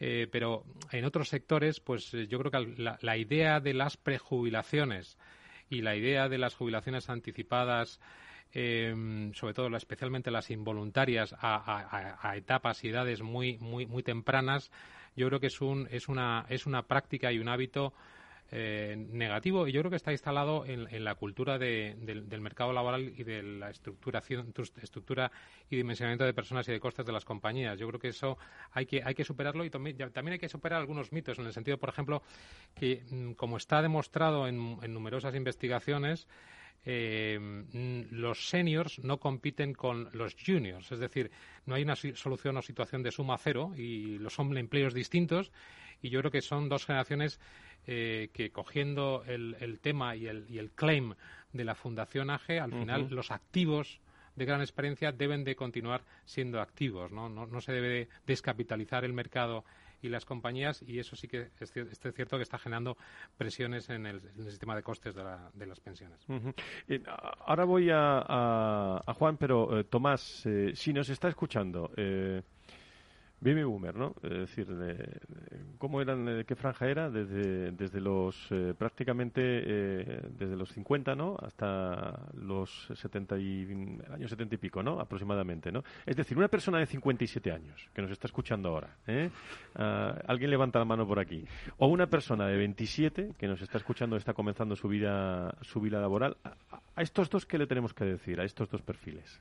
[0.00, 5.18] Eh, pero en otros sectores, pues eh, yo creo que la, idea de las prejubilaciones
[5.70, 8.00] y la idea de las jubilaciones anticipadas,
[8.52, 14.70] em, sobre todo especialmente las involuntarias a, etapas y edades muy, muy, muy tempranas,
[15.16, 17.94] yo creo que es, un, es, una, es una práctica y un hábito
[18.56, 23.24] eh, negativo y yo creo que está instalado en, la cultura del, mercado laboral y
[23.24, 24.22] de la estructura
[25.68, 27.76] y dimensionamiento de personas y de costes de las compañías.
[27.80, 28.38] Yo creo que eso
[28.70, 31.78] hay que, hay que superarlo y también, hay que superar algunos mitos en el sentido,
[31.78, 32.22] por ejemplo,
[32.76, 36.28] que mm, como está demostrado en, numerosas investigaciones,
[36.84, 41.32] eh, mm, los seniors no compiten con los juniors, es decir,
[41.66, 45.50] no hay una solución o situación de suma cero y los son empleos distintos
[46.02, 47.40] y yo creo que son dos generaciones
[47.86, 51.14] eh, que cogiendo el, tema y el, y el, claim
[51.52, 54.00] de la Fundación AGE, al final los activos
[54.36, 57.28] de gran experiencia deben de continuar siendo activos, ¿no?
[57.28, 59.64] No, se debe descapitalizar el mercado
[60.00, 62.96] y las compañías y eso sí que es, cierto que está generando
[63.36, 66.26] presiones en el, sistema de costes de, las pensiones.
[66.88, 71.90] Eh, ahora voy a, Juan, pero eh, Tomás, si nos está escuchando,
[73.44, 74.14] Baby Boomer, ¿no?
[74.22, 74.66] Es decir,
[75.76, 77.10] ¿cómo eran, qué franja era?
[77.10, 81.36] Desde, desde los, eh, prácticamente, eh, desde los 50, ¿no?
[81.38, 84.98] Hasta los 70 y, años 70 y pico, ¿no?
[84.98, 85.84] Aproximadamente, ¿no?
[86.06, 89.28] Es decir, una persona de 57 años que nos está escuchando ahora, ¿eh?
[89.74, 91.44] Ah, alguien levanta la mano por aquí.
[91.76, 96.00] O una persona de 27 que nos está escuchando, está comenzando su vida, su vida
[96.00, 96.38] laboral.
[96.96, 98.40] a estos dos, ¿qué le tenemos que decir?
[98.40, 99.38] A estos dos perfiles.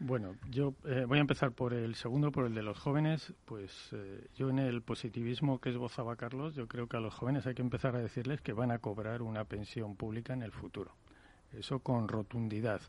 [0.00, 3.32] Bueno, yo eh, voy a empezar por el segundo, por el de los jóvenes.
[3.44, 7.46] Pues eh, yo en el positivismo que esbozaba Carlos, yo creo que a los jóvenes
[7.46, 10.92] hay que empezar a decirles que van a cobrar una pensión pública en el futuro.
[11.52, 12.80] Eso con rotundidad.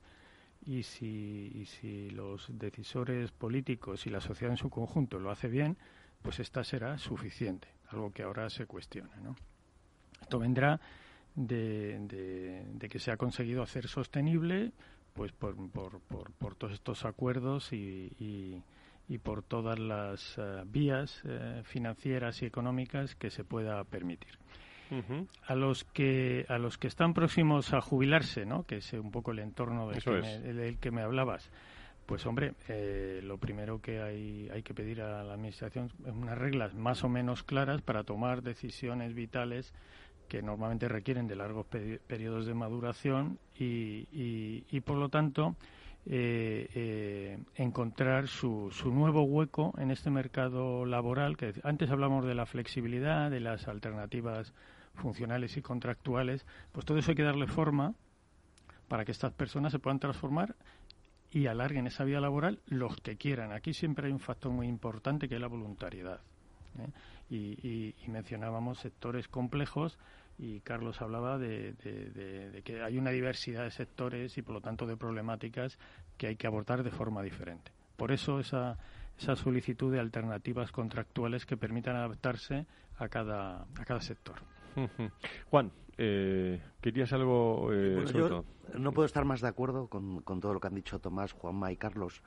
[0.65, 5.47] Y si, y si los decisores políticos y la sociedad en su conjunto lo hace
[5.47, 5.77] bien,
[6.23, 9.15] pues esta será suficiente, algo que ahora se cuestiona.
[9.17, 9.35] ¿no?
[10.21, 10.81] Esto vendrá
[11.35, 14.71] de, de, de que se ha conseguido hacer sostenible
[15.15, 18.61] pues por, por, por, todos estos acuerdos y,
[19.07, 24.37] y, por todas las eh, vías eh, financieras y económicas que se pueda permitir.
[25.47, 28.63] A los que a los que están próximos a jubilarse, ¿no?
[28.63, 31.49] Que es un poco el entorno del, que me, que me, hablabas.
[32.05, 36.37] Pues hombre, eh, lo primero que hay, hay que pedir a la administración es unas
[36.37, 39.73] reglas más o menos claras para tomar decisiones vitales
[40.27, 45.55] que normalmente requieren de largos periodos de maduración y, y, por lo tanto
[46.05, 52.35] eh, eh, encontrar su, su, nuevo hueco en este mercado laboral que antes hablamos de
[52.35, 54.53] la flexibilidad de las alternativas
[54.93, 57.95] funcionales y contractuales pues todo eso hay que darle forma
[58.87, 60.55] para que estas personas se puedan transformar
[61.31, 65.27] y alarguen esa vida laboral los que quieran aquí siempre hay un factor muy importante
[65.27, 66.21] que es la voluntariedad
[66.79, 66.87] ¿eh?
[67.29, 69.97] Y, mencionábamos sectores complejos
[70.37, 71.73] y Carlos hablaba de,
[72.63, 75.77] que hay una diversidad de sectores y por lo tanto de problemáticas
[76.17, 77.71] que hay que abordar de forma diferente.
[77.95, 78.77] Por eso esa,
[79.17, 82.65] esa solicitud de alternativas contractuales que permitan adaptarse
[82.97, 84.35] a cada, a cada sector.
[85.49, 88.03] Juan, eh, ¿querías algo eh,
[88.77, 91.71] No puedo estar más de acuerdo con, con, todo lo que han dicho Tomás, Juanma
[91.71, 92.21] y Carlos.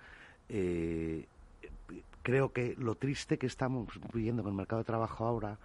[0.49, 1.27] Eh,
[2.29, 5.57] creo que lo triste que estamos viviendo con el mercado de trabajo ahora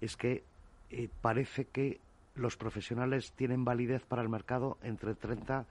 [0.00, 0.44] es que
[0.90, 1.98] eh, parece que
[2.36, 5.66] los profesionales tienen validez para el mercado entre 30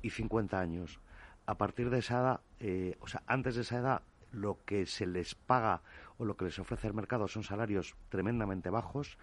[0.00, 1.00] y 50 años.
[1.46, 5.04] A partir de esa edad, eh, o sea, antes de esa edad, lo que se
[5.04, 5.82] les paga
[6.16, 9.18] o lo que les ofrece el mercado son salarios tremendamente bajos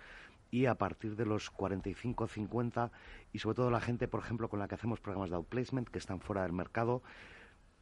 [0.52, 2.92] y a partir de los 45, 50
[3.32, 6.00] y sobre todo la gente, por ejemplo, con la que hacemos programas de outplacement que
[6.00, 7.02] están fuera del mercado,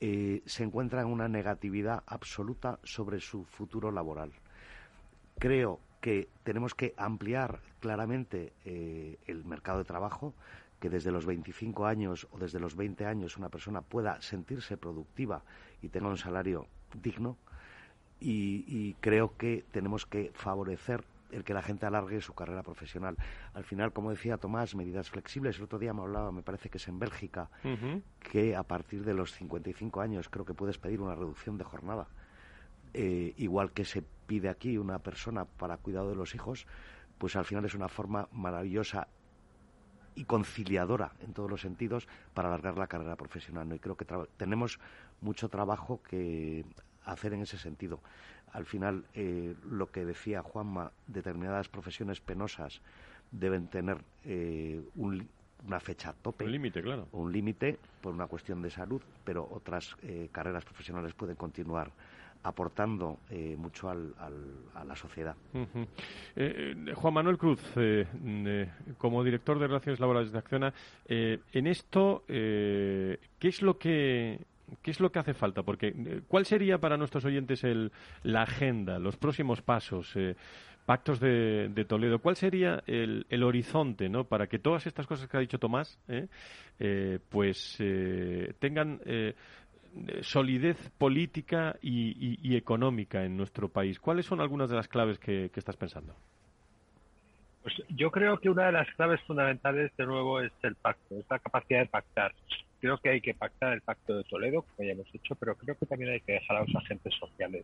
[0.06, 4.34] eh, se encuentra en una negatividad absoluta sobre su futuro laboral.
[5.40, 10.34] Creo que tenemos que ampliar claramente eh, el mercado de trabajo,
[10.82, 15.42] que desde los 25 años o desde los 20 años una persona pueda sentirse productiva
[15.82, 16.68] y tenga un salario
[17.02, 17.38] digno.
[18.20, 23.18] Y, creo que tenemos que favorecer el que la gente alargue su carrera profesional.
[23.54, 25.58] Al final, como decía Tomás, medidas flexibles.
[25.58, 27.50] El otro día me hablaba, me parece que es en Bélgica,
[28.20, 32.08] que a partir de los 55 años creo que puedes pedir una reducción de jornada.
[32.94, 36.68] Eh, igual que se pide aquí una persona para cuidado de los hijos,
[37.18, 39.08] pues al final es una forma maravillosa
[40.16, 43.68] y conciliadora en todos los sentidos para alargar la carrera profesional.
[43.68, 43.76] ¿no?
[43.76, 44.06] Y creo que
[44.38, 44.80] tenemos
[45.22, 46.66] mucho trabajo que
[47.06, 48.00] hacer en ese sentido.
[48.54, 52.82] Al final, eh, lo que decía Juanma, determinadas profesiones penosas
[53.32, 56.46] deben tener eh, una fecha tope.
[56.46, 57.08] Un límite, claro.
[57.12, 59.96] Un límite por una cuestión de salud, pero otras
[60.32, 61.92] carreras profesionales pueden continuar
[62.44, 64.14] aportando eh, mucho al,
[64.74, 65.36] a la sociedad.
[65.54, 65.88] Eh,
[66.36, 67.62] eh, Juan Manuel Cruz,
[68.98, 70.74] como director de Relaciones Laborales de Acciona,
[71.08, 74.42] en esto, ¿qué es lo que
[74.82, 75.64] ¿Qué es lo que hace falta?
[75.64, 77.92] Porque, ¿cuál sería para nuestros oyentes el,
[78.24, 80.14] la agenda, los próximos pasos,
[80.86, 82.20] pactos de, Toledo?
[82.20, 84.24] ¿Cuál sería el, el, horizonte, ¿no?
[84.24, 86.00] Para que todas estas cosas que ha dicho Tomás,
[87.30, 87.78] pues
[88.60, 89.00] tengan
[90.22, 94.00] solidez política y, económica en nuestro país.
[94.00, 96.16] ¿Cuáles son algunas de las claves que, estás pensando?
[97.62, 101.26] Pues yo creo que una de las claves fundamentales, de nuevo, es el pacto, es
[101.30, 102.34] la capacidad de pactar.
[102.84, 105.78] Creo que hay que pactar el pacto de Toledo, como ya hemos hecho, pero creo
[105.78, 107.64] que también hay que dejar a los agentes sociales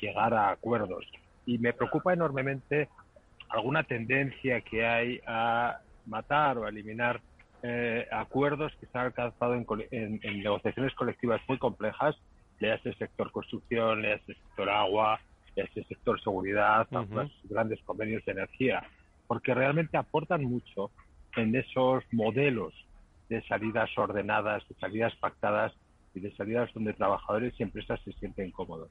[0.00, 1.06] llegar a acuerdos.
[1.46, 2.88] Y me preocupa enormemente
[3.50, 7.20] alguna tendencia que hay a matar o a eliminar
[7.62, 12.16] eh, acuerdos que se han alcanzado en, negociaciones colectivas muy complejas,
[12.60, 15.20] ya el sector construcción, ya el sector agua,
[15.54, 18.82] ya el sector seguridad, los grandes convenios de energía,
[19.28, 20.90] porque realmente aportan mucho
[21.36, 22.74] en esos modelos
[23.28, 25.72] de salidas ordenadas, de salidas pactadas
[26.14, 28.88] y de salidas donde trabajadores y empresas se sienten cómodos.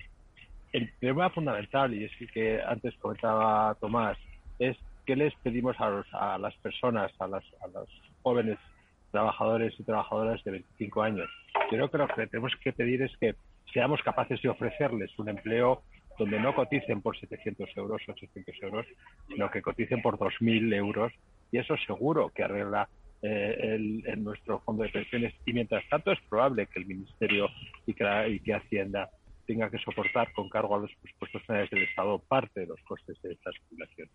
[0.73, 4.17] El tema fundamental, y es que antes comentaba Tomás,
[4.59, 7.89] es qué les pedimos a, a las personas, a, las, a los
[8.21, 8.57] jóvenes
[9.11, 11.29] trabajadores y trabajadoras de 25 años.
[11.69, 13.35] Creo que lo que tenemos que pedir es que
[13.73, 15.81] seamos capaces de ofrecerles un empleo
[16.17, 18.85] donde no coticen por 700 euros, 800 euros,
[19.27, 21.13] sino que coticen por 2.000 euros.
[21.51, 22.89] Y eso seguro que arregla
[23.21, 25.33] eh, el, nuestro fondo de pensiones.
[25.45, 27.47] Y mientras tanto es probable que el Ministerio
[27.85, 29.09] y que, Hacienda
[29.45, 33.21] tenga que soportar con cargo a los presupuestos generales del Estado parte de los costes
[33.21, 34.11] de estas jubilaciones.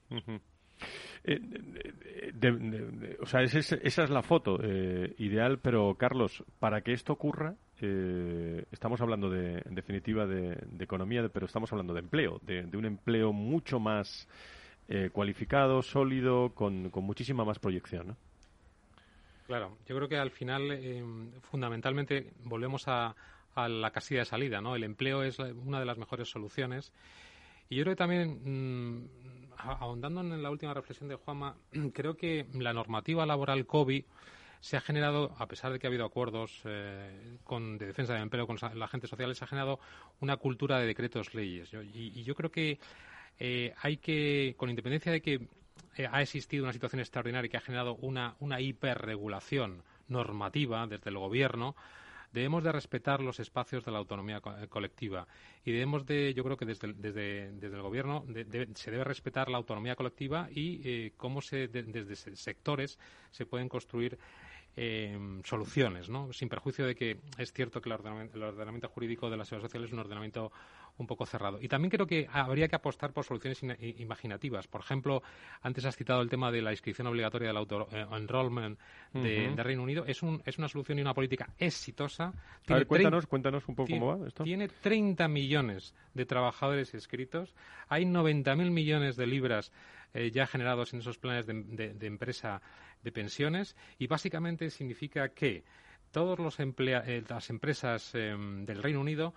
[1.24, 7.55] Eh, o sea, esa es la foto eh, ideal, pero Carlos, para que esto ocurra,
[7.80, 12.84] eh, estamos hablando de, en definitiva de, economía, pero estamos hablando de empleo, de, un
[12.84, 14.28] empleo mucho más
[15.12, 18.16] cualificado, sólido, con, muchísima más proyección.
[19.47, 23.14] Claro, yo creo que al final, fundamentalmente, volvemos a,
[23.55, 24.76] a la casilla de salida, ¿no?
[24.76, 26.93] El empleo es una de las mejores soluciones.
[27.68, 28.40] Y yo creo que también
[28.99, 29.09] mm,
[29.57, 31.57] ahondando en la última reflexión de Juanma,
[31.93, 34.05] creo que la normativa laboral COVID
[34.61, 38.22] se ha generado, a pesar de que ha habido acuerdos eh, con, de defensa del
[38.22, 39.80] empleo con la gente social, se ha generado
[40.20, 41.72] una cultura de decretos leyes.
[41.72, 42.78] y, yo creo que
[43.40, 45.49] eh, hay que, con independencia de que eh,
[46.11, 51.74] ha existido una situación extraordinaria que ha generado una, una hiperregulación normativa desde el gobierno,
[52.32, 55.26] debemos de respetar los espacios de la autonomía eh, colectiva.
[55.64, 58.24] Y debemos de, yo creo que desde, desde, desde el gobierno
[58.74, 62.99] se debe respetar la autonomía colectiva y eh, cómo se, desde sectores
[63.30, 64.18] se pueden construir
[64.74, 66.32] Em, soluciones, ¿no?
[66.32, 69.92] Sin perjuicio de que es cierto que el ordenamiento, jurídico de la seguridad social es
[69.92, 70.50] un ordenamiento
[70.96, 71.58] un poco cerrado.
[71.60, 73.62] Y también creo que habría que apostar por soluciones
[73.98, 74.68] imaginativas.
[74.68, 75.22] Por ejemplo,
[75.60, 78.78] antes has citado el tema de la inscripción obligatoria del auto-enrollment
[79.12, 80.06] de, Reino Unido.
[80.06, 82.32] Es, un, es una solución y una política exitosa.
[82.66, 84.42] A ver, cuéntanos, cuéntanos un poco cómo va esto.
[84.42, 87.54] Tiene 30 millones de trabajadores inscritos.
[87.88, 89.70] Hay 90.000 millones de libras
[90.14, 92.60] eh, ya generados en esos planes de, empresa
[93.02, 93.76] de pensiones.
[93.98, 95.64] Y básicamente significa que
[96.10, 99.34] todas eh, las empresas em, del Reino Unido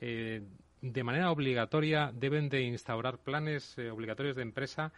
[0.00, 0.42] eh,
[0.80, 4.92] de manera obligatoria deben de instaurar planes obligatorios de empresa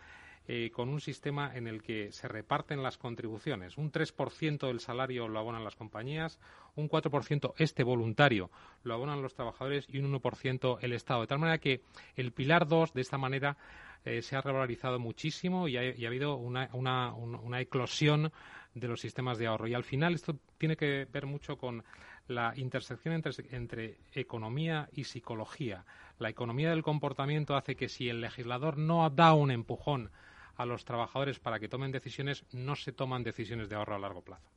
[0.73, 3.79] con un sistema en el que se reparten las contribuciones.
[3.79, 6.41] Un 3% del salario lo abonan las compañías,
[6.75, 8.51] un 4% este voluntario
[8.83, 11.21] lo abonan los trabajadores y un 1% el Estado.
[11.21, 11.83] De tal manera que
[12.17, 13.57] el pilar 2, de esta manera,
[14.05, 18.33] eh, se ha revalorizado muchísimo y ha, habido una, una, eclosión
[18.75, 19.69] de los sistemas de ahorro.
[19.69, 21.85] Y al final esto tiene que ver mucho con
[22.27, 25.85] la intersección entre, entre, economía y psicología.
[26.19, 30.11] La economía del comportamiento hace que si el legislador no da un empujón
[30.57, 34.23] a los trabajadores para que tomen decisiones, no se toman decisiones de ahorro a largo
[34.23, 34.51] plazo.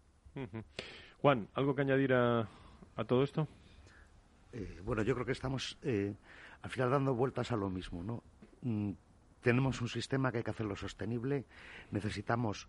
[1.22, 2.48] Juan, ¿algo que añadir a,
[3.08, 3.48] todo esto?
[4.52, 6.14] Eh, bueno, yo creo que estamos eh,
[6.62, 8.24] al final dando vueltas a lo mismo, ¿no?
[8.62, 8.92] Mm,
[9.42, 11.46] tenemos un sistema que hay que hacerlo sostenible,
[11.92, 12.68] necesitamos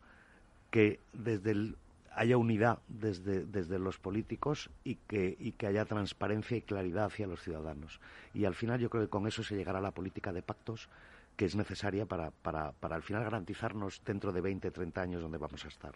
[0.71, 1.75] que desde
[2.17, 7.27] haya unidad desde, desde los políticos y que, y que haya transparencia y claridad hacia
[7.27, 8.01] los ciudadanos.
[8.33, 10.89] Y al final yo creo que con eso se llegará a la política de pactos
[11.37, 15.39] que es necesaria para, para, para al final garantizarnos dentro de 20, 30 años donde
[15.39, 15.93] vamos a estar.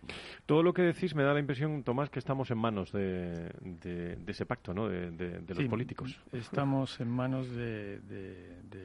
[0.46, 4.18] Todo lo que decís me da la impresión, Tomás, que estamos en manos de, de,
[4.26, 4.88] ese pacto, ¿no?
[4.88, 6.20] de, los políticos.
[6.32, 8.00] Estamos en manos de,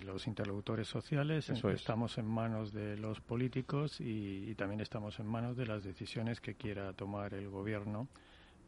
[0.06, 5.66] los interlocutores sociales, estamos en manos de los políticos y, también estamos en manos de
[5.66, 8.08] las decisiones que quiera tomar el gobierno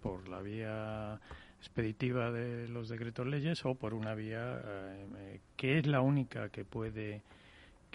[0.01, 1.19] por la vía
[1.59, 6.65] expeditiva de los decretos leyes o por una vía eh, que es la única que
[6.65, 7.21] puede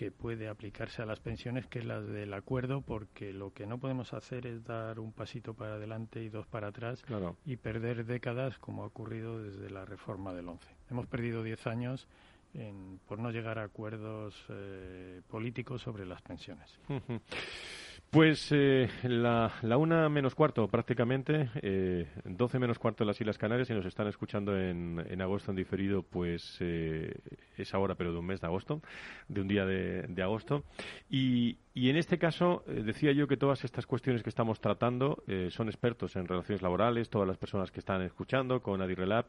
[0.00, 3.76] que puede aplicarse a las pensiones, que es la del acuerdo, porque lo que no
[3.76, 7.04] podemos hacer es dar un pasito para adelante y dos para atrás
[7.44, 10.66] y perder décadas como ha ocurrido desde la reforma del 11.
[10.90, 12.08] Hemos perdido diez años
[13.06, 16.80] por no llegar a acuerdos eh, políticos sobre las pensiones.
[18.10, 23.70] Pues eh, la, una menos cuarto prácticamente, eh, doce menos cuarto en las Islas Canarias
[23.70, 27.14] y nos están escuchando en, agosto en diferido, pues eh,
[27.56, 28.82] es ahora, pero de un mes de agosto,
[29.28, 30.64] de un día de, agosto.
[31.08, 35.68] Y, y, en este caso decía yo que todas estas cuestiones que estamos tratando son
[35.68, 39.26] expertos en relaciones laborales, todas las personas que están escuchando con Adirrelab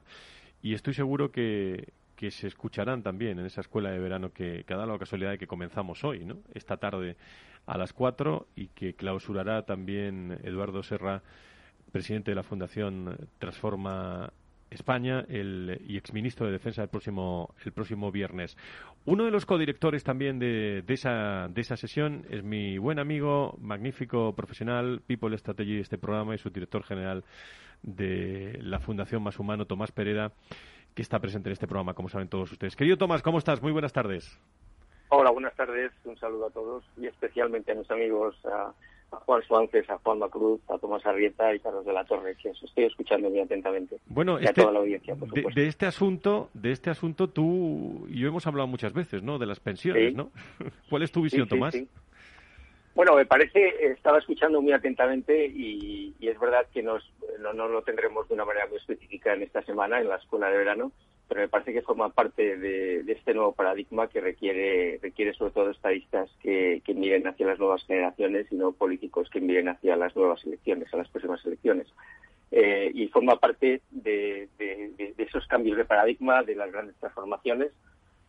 [0.63, 1.89] y estoy seguro que,
[2.21, 5.39] que se escucharán también en esa escuela de verano que, que da la casualidad de
[5.39, 6.37] que comenzamos hoy, ¿no?
[6.53, 7.17] Esta tarde
[7.65, 11.23] a las cuatro y que clausurará también Eduardo Serra,
[11.91, 14.31] presidente de la Fundación Transforma
[14.69, 18.55] España el, y exministro de Defensa el próximo, el próximo viernes.
[19.05, 23.57] Uno de los codirectores también de, de, esa, de esa sesión es mi buen amigo,
[23.59, 27.23] magnífico profesional, People Strategy de este programa y su director general
[27.83, 30.31] de la Fundación Más Humano, Tomás Pereda
[30.95, 32.75] que está presente en este programa, como saben todos ustedes.
[32.75, 33.61] Querido Tomás, ¿cómo estás?
[33.61, 34.37] Muy buenas tardes.
[35.09, 35.91] Hola, buenas tardes.
[36.05, 38.71] Un saludo a todos y especialmente a mis amigos, a,
[39.25, 42.63] Juan Suárez, a Juan Macruz, a Tomás Arrieta y Carlos de la Torre, que os
[42.63, 43.97] estoy escuchando muy atentamente.
[44.05, 47.27] Bueno, y a este toda la audiencia, por de, de, este asunto, de este asunto
[47.27, 49.37] tú y yo hemos hablado muchas veces, ¿no?
[49.37, 50.31] De las pensiones, ¿no?
[50.89, 51.75] ¿Cuál es tu visión, Tomás?
[53.01, 56.99] Bueno, me parece, estaba escuchando muy atentamente y, es verdad que no,
[57.39, 60.59] no, lo tendremos de una manera muy específica en esta semana en la escuela de
[60.59, 60.91] verano,
[61.27, 65.71] pero me parece que forma parte de, este nuevo paradigma que requiere, requiere sobre todo
[65.71, 70.45] estadistas que, miren hacia las nuevas generaciones y no políticos que miren hacia las nuevas
[70.45, 71.87] elecciones, a las próximas elecciones.
[72.51, 74.47] Eh, y forma parte de
[75.17, 77.71] esos cambios de paradigma, de las grandes transformaciones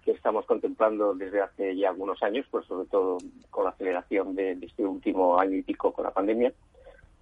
[0.04, 3.18] que estamos contemplando desde hace ya algunos años, pues sobre todo
[3.50, 6.52] con la aceleración de, este último año y pico con la pandemia,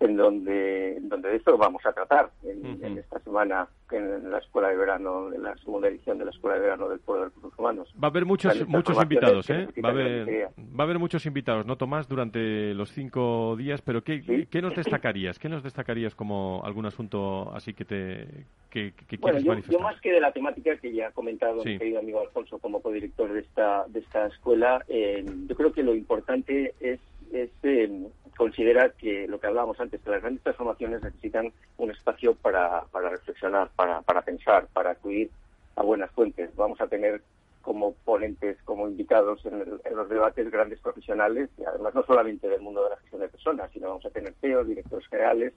[0.01, 4.76] en donde, donde de esto vamos a tratar en, esta semana en la escuela de
[4.76, 7.94] verano, en la segunda edición de la escuela de verano del Pueblo de Recursos Humanos.
[8.03, 9.68] Va a haber muchos muchos invitados, ¿eh?
[9.84, 13.82] Va a haber, va a haber muchos invitados, ¿no, Tomás, durante los cinco días?
[13.82, 15.38] Pero ¿qué, ¿qué nos destacarías?
[15.38, 19.80] ¿Qué nos destacarías como algún asunto así que te que, bueno, yo, manifestar?
[19.80, 22.80] Yo más que de la temática que ya ha comentado mi querido amigo Alfonso como
[22.80, 27.01] codirector de esta, de esta escuela, eh, yo creo que lo importante es,
[27.33, 32.35] es eh, considera que lo que hablábamos antes, que las grandes transformaciones necesitan un espacio
[32.35, 35.31] para, reflexionar, para, pensar, para acudir
[35.76, 36.55] a buenas fuentes.
[36.57, 37.20] Vamos a tener
[37.61, 39.59] como ponentes, como invitados en,
[39.95, 43.70] los debates grandes profesionales, y además no solamente del mundo de la gestión de personas,
[43.72, 45.53] sino vamos a tener CEOs, directores generales,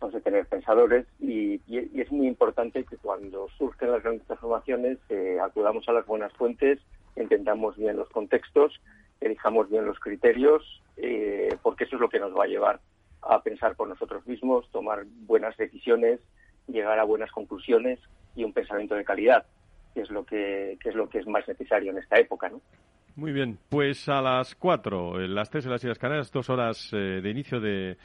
[0.00, 5.38] vamos a tener pensadores y, es muy importante que cuando surgen las grandes transformaciones eh,
[5.40, 6.80] acudamos a las buenas fuentes,
[7.14, 8.80] entendamos bien los contextos,
[9.20, 12.80] elijamos bien los criterios, eh, porque eso es lo que nos va a llevar
[13.22, 16.20] a pensar por nosotros mismos, tomar buenas decisiones,
[16.68, 17.98] llegar a buenas conclusiones
[18.34, 19.46] y un pensamiento de calidad,
[19.94, 22.60] que es lo que, que es lo que es más necesario en esta época, ¿no?
[23.16, 27.22] Muy bien, pues a las cuatro, las tres en las Islas Canarias, dos horas eh,
[27.22, 27.96] de inicio de,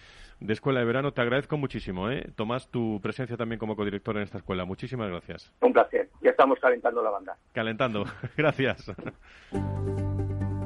[0.48, 1.12] Escuela de Verano.
[1.12, 2.30] Te agradezco muchísimo, ¿eh?
[2.34, 4.64] Tomás, tu presencia también como codirector en esta escuela.
[4.64, 5.54] Muchísimas gracias.
[5.60, 6.10] Un placer.
[6.22, 7.38] Ya estamos calentando la banda.
[7.52, 8.06] Calentando.
[8.38, 8.90] gracias.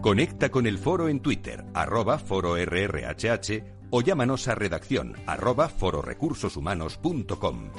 [0.06, 7.72] Conecta con el foro en Twitter, arroba fororrhh o llámanos a redacción arroba fororecursoshumanos.com.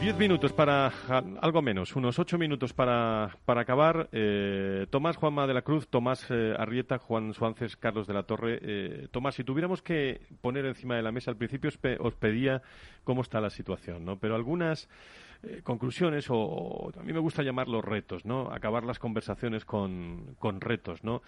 [0.00, 0.92] Diez minutos para,
[1.40, 4.08] algo menos, unos ocho minutos para, para acabar.
[4.12, 8.60] Eh, Tomás Juanma de la Cruz, Tomás eh, Arrieta, Juan Suárez, Carlos de la Torre.
[8.62, 12.62] Eh, Tomás, si tuviéramos que poner encima de la mesa, al principio os, pedía
[13.02, 14.20] cómo está la situación, ¿no?
[14.20, 14.88] Pero algunas
[15.62, 18.50] conclusiones, o, a mí me gusta llamarlos retos, ¿no?
[18.52, 21.22] Acabar las conversaciones con, con retos, ¿no?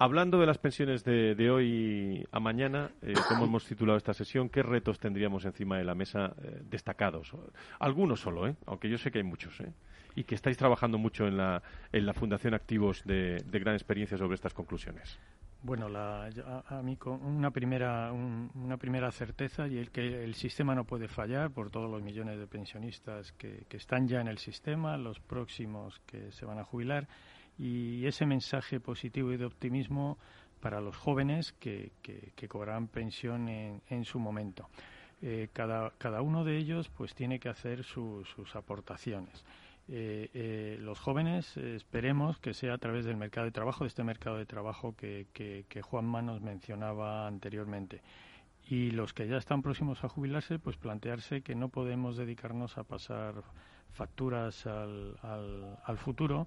[0.00, 4.62] Hablando de las pensiones de, hoy a mañana, eh, como hemos titulado esta sesión, ¿qué
[4.62, 7.32] retos tendríamos encima de la mesa eh, destacados?
[7.80, 8.54] Algunos solo, ¿eh?
[8.66, 9.72] aunque yo sé que hay muchos, ¿eh?
[10.14, 14.34] Y que estáis trabajando mucho en la, en la Fundación Activos de, gran experiencia sobre
[14.34, 15.18] estas conclusiones.
[15.62, 16.28] Bueno, la,
[16.68, 21.08] a, mí con una primera, una primera certeza y el que el sistema no puede
[21.08, 26.00] fallar por todos los millones de pensionistas que, están ya en el sistema, los próximos
[26.06, 27.08] que se van a jubilar
[27.58, 30.16] y ese mensaje positivo y de optimismo
[30.60, 34.68] para los jóvenes que, que, cobrarán pensión en, en su momento.
[35.20, 39.44] Eh, cada, cada, uno de ellos pues tiene que hacer sus aportaciones.
[39.90, 44.04] Eh, eh, los jóvenes esperemos que sea a través del mercado de trabajo, de este
[44.04, 48.02] mercado de trabajo que, que, que Juanma nos mencionaba anteriormente.
[48.68, 52.84] Y los que ya están próximos a jubilarse, pues plantearse que no podemos dedicarnos a
[52.84, 53.42] pasar
[53.92, 56.46] facturas al, al, al futuro,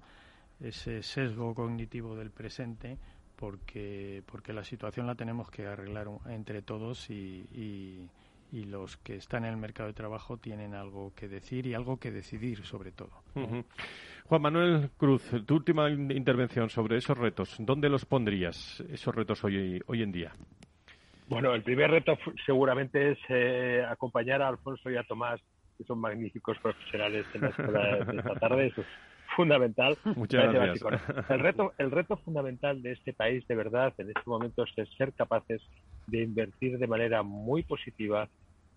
[0.60, 2.96] ese sesgo cognitivo del presente
[3.42, 8.08] porque, porque la situación la tenemos que arreglar entre todos y, y,
[8.52, 12.10] los que están en el mercado de trabajo tienen algo que decir y algo que
[12.10, 13.10] decidir sobre todo.
[14.26, 19.80] Juan Manuel Cruz, tu última intervención sobre esos retos, ¿dónde los pondrías, esos retos hoy,
[19.86, 20.32] hoy en día?
[21.28, 25.40] Bueno, el primer reto seguramente es eh, acompañar a Alfonso y a Tomás,
[25.78, 28.72] que son magníficos profesionales en la escuela de esta tarde
[29.34, 29.96] fundamental.
[30.16, 30.84] Muchas gracias.
[31.30, 35.12] El reto, el reto fundamental de este país, de verdad, en este momento es ser
[35.14, 35.62] capaces
[36.06, 38.28] de invertir de manera muy positiva,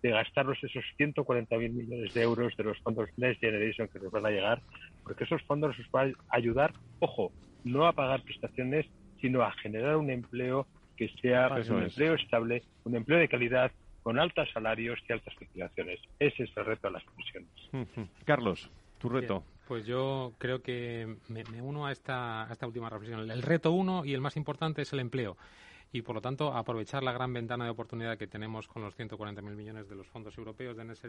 [0.02, 4.26] de gastarnos esos 140.000 millones de euros de los fondos Next Generation que nos van
[4.26, 4.62] a llegar,
[5.02, 7.32] porque esos fondos nos van a ayudar, ojo,
[7.64, 8.86] no a pagar prestaciones,
[9.20, 10.66] sino a generar un empleo
[10.96, 13.70] que sea un empleo estable, un empleo de calidad,
[14.02, 16.00] con altos salarios y altas cotizaciones.
[16.18, 18.08] Ese es el reto de las pensiones.
[18.24, 19.42] Carlos, tu reto.
[19.66, 23.28] Pues yo creo que me, uno a esta, esta última reflexión.
[23.28, 25.36] El reto uno y el más importante es el empleo
[25.96, 29.42] y por lo tanto aprovechar la gran ventana de oportunidad que tenemos con los 140.000
[29.42, 31.06] millones de los fondos europeos de Next,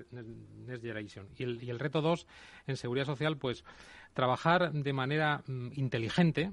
[0.82, 1.28] Generation.
[1.38, 2.26] Y el, reto dos,
[2.68, 3.66] en seguridad social, pues
[4.14, 6.52] trabajar de manera mm, inteligente,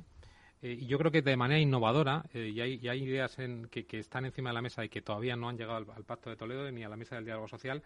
[0.62, 4.24] eh, y yo creo que de manera innovadora, eh, y, hay, ideas en, que, están
[4.24, 6.82] encima de la mesa y que todavía no han llegado al, Pacto de Toledo ni
[6.82, 7.85] a la mesa del diálogo social,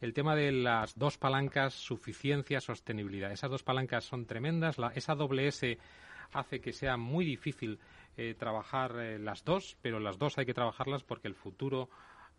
[0.00, 3.30] el tema de las dos palancas, suficiencia, sostenibilidad.
[3.30, 4.78] Esas dos palancas son tremendas.
[4.78, 5.78] La, esa doble S
[6.32, 7.78] hace que sea muy difícil
[8.16, 11.88] eh, trabajar eh, las dos, pero las dos hay que trabajarlas porque el futuro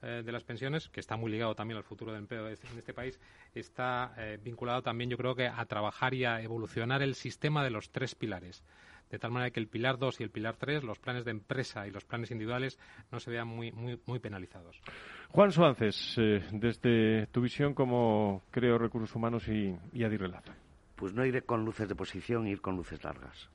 [0.02, 2.94] eh, de las pensiones, que está muy ligado también al futuro del empleo en este
[2.94, 3.20] país,
[3.54, 4.14] está
[4.44, 8.16] vinculado también, yo creo que, a trabajar y a evolucionar el sistema de los tres
[8.16, 8.64] pilares
[9.10, 11.88] de tal manera que el pilar 2 y el pilar 3, los planes de empresa
[11.88, 12.80] y los planes individuales,
[13.12, 14.82] no se vean muy, muy, muy penalizados.
[15.30, 20.56] Juan Suárez, eh, desde tu visión como creo recursos humanos y, y Adirrelaza.
[20.96, 23.50] Pues no ir con luces de posición, ir con luces largas.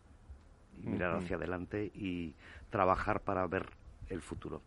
[0.82, 2.34] Mirar hacia adelante y
[2.70, 3.66] trabajar para ver
[4.08, 4.62] el futuro.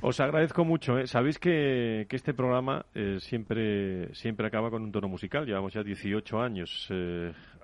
[0.00, 0.98] Os agradezco mucho.
[0.98, 1.06] ¿eh?
[1.06, 5.46] Sabéis que, que, este programa eh, siempre, siempre acaba con un tono musical.
[5.46, 6.88] Llevamos ya 18 años.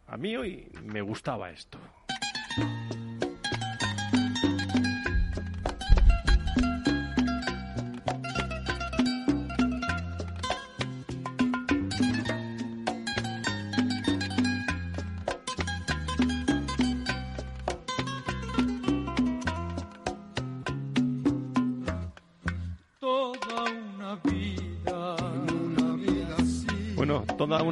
[0.06, 1.78] a mí hoy me gustaba esto.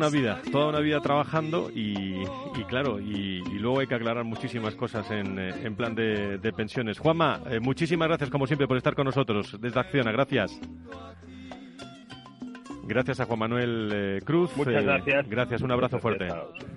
[0.04, 2.24] Una vida, toda una vida trabajando y,
[2.68, 6.98] claro, y, luego hay que aclarar muchísimas cosas en, eh, plan de, pensiones.
[6.98, 10.60] Juanma, eh, muchísimas gracias como siempre por estar con nosotros desde Acciona, gracias.
[12.86, 14.54] Gracias a Juan Manuel eh, Cruz.
[14.56, 15.28] Muchas gracias.
[15.28, 16.28] Gracias, un abrazo fuerte.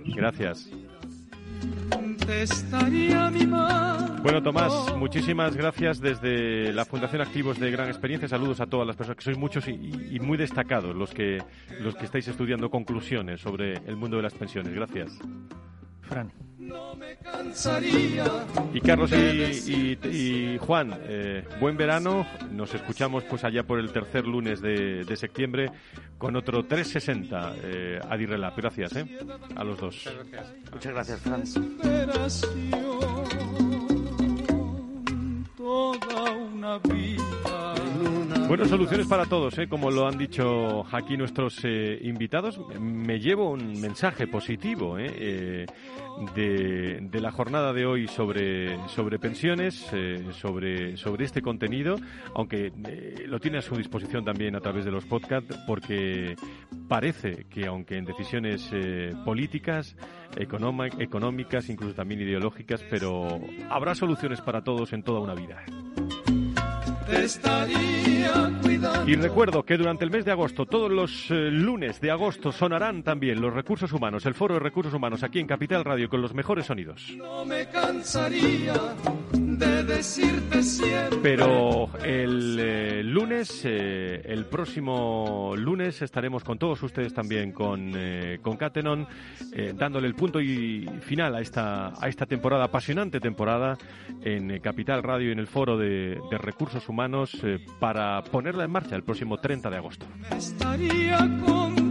[0.06, 0.70] gracias.
[4.22, 8.28] Bueno, Tomás, muchísimas gracias desde la Fundación Activos de Gran Experiencia.
[8.28, 11.38] Saludos a todas las personas, que sois muchos y- y muy destacados los que,
[11.80, 14.74] los que estáis estudiando conclusiones sobre el mundo de las pensiones.
[14.74, 15.18] Gracias.
[16.02, 16.32] Fran.
[17.24, 18.26] Cansaría.
[18.74, 19.16] Y Carlos y,
[19.72, 22.26] y- y Juan, eh, buen verano.
[22.51, 25.72] Nos escuchamos pues allá por el tercer lunes de, de septiembre
[26.18, 28.58] con otro 360 eh, Adirrelap.
[28.58, 29.18] Gracias eh,
[29.55, 30.10] a los dos.
[30.74, 31.43] Muchas gracias, Fran.
[35.55, 37.24] Toda una vida.
[38.48, 39.68] Buenas soluciones para todos, ¿eh?
[39.68, 42.62] como lo han dicho aquí nuestros eh, invitados.
[42.80, 45.12] Me llevo un mensaje positivo ¿eh?
[45.18, 45.66] Eh,
[46.34, 51.98] de, de la jornada de hoy sobre, sobre pensiones, eh, sobre, sobre este contenido,
[52.36, 56.38] aunque eh, lo tiene a su disposición también a través de los podcasts, porque
[56.88, 58.72] parece que aunque en decisiones
[59.26, 59.98] políticas,
[60.38, 65.64] económicas, incluso también ideológicas, pero habrá soluciones para todos en toda una vida.
[67.08, 69.10] Te estaría cuidando.
[69.10, 73.03] Y recuerdo que durante el mes de agosto, todos los eh, lunes de agosto, sonarán
[73.03, 76.34] también los recursos humanos, el foro de recursos humanos aquí en Capital Radio con los
[76.34, 77.14] mejores sonidos.
[77.16, 78.74] No me cansaría
[79.58, 81.20] de decirte siempre.
[81.22, 88.39] Pero el eh, lunes, eh, el próximo lunes, estaremos con todos ustedes también con, eh,
[88.41, 89.08] con Catenon,
[89.76, 93.78] dándole el punto y final a esta, a esta temporada, apasionante temporada,
[94.24, 97.38] en Capital Radio y en el foro de, de recursos humanos
[97.80, 100.05] para ponerla en marcha el próximo 30 de agosto.
[100.32, 101.87] Estaría contigo.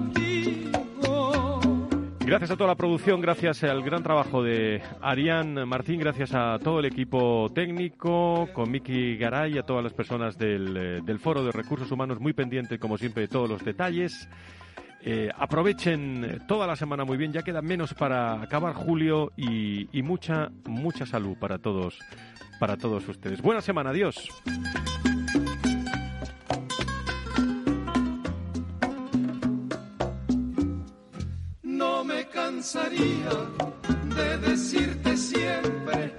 [2.26, 6.80] Gracias a toda la producción, gracias al gran trabajo de Arián Martín, gracias a todo
[6.80, 11.52] el equipo técnico, con Miki Garay, a todas las personas del, eh, del Foro de
[11.52, 14.28] Recursos Humanos, muy pendiente, como siempre, de todos los detalles.
[15.02, 20.02] Eh, aprovechen toda la semana muy bien, ya queda menos para acabar julio y, y
[20.02, 21.96] mucha, mucha salud para todos,
[22.58, 23.40] para todos ustedes.
[23.40, 24.28] Buena semana, adiós.
[32.74, 36.18] De decirte siempre,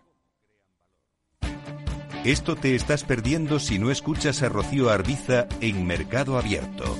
[2.25, 6.95] Esto te estás perdiendo si no escuchas a Rocío Arbiza en Mercado Abierto.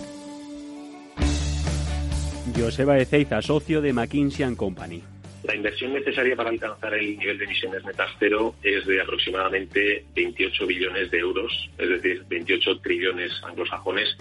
[2.58, 5.04] Joseba Ezeiza, socio de McKinsey Company.
[5.44, 10.66] La inversión necesaria para alcanzar el nivel de emisiones netas cero es de aproximadamente 28
[10.66, 14.18] billones de euros, es decir, 28 trillones anglosajones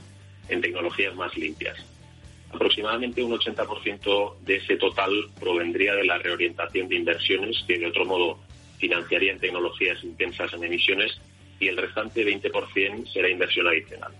[0.51, 1.79] en tecnologías más limpias.
[2.53, 8.05] Aproximadamente un 80% de ese total provendría de la reorientación de inversiones que de otro
[8.05, 8.39] modo
[8.81, 11.21] financiarían tecnologías intensas en emisiones
[11.61, 14.13] y el restante 20% será inversión adicional.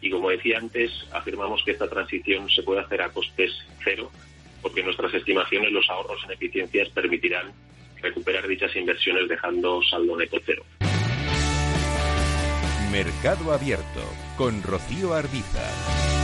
[0.00, 3.52] Y como decía antes, afirmamos que esta transición se puede hacer a costes
[3.82, 4.10] cero
[4.64, 7.52] porque en nuestras estimaciones los ahorros en eficiencias permitirán
[8.00, 10.64] recuperar dichas inversiones dejando saldo neto cero.
[12.90, 14.00] Mercado Abierto
[14.38, 16.23] con Rocío Arbiza.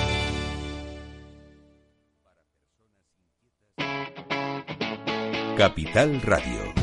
[5.61, 6.80] Capital Radio.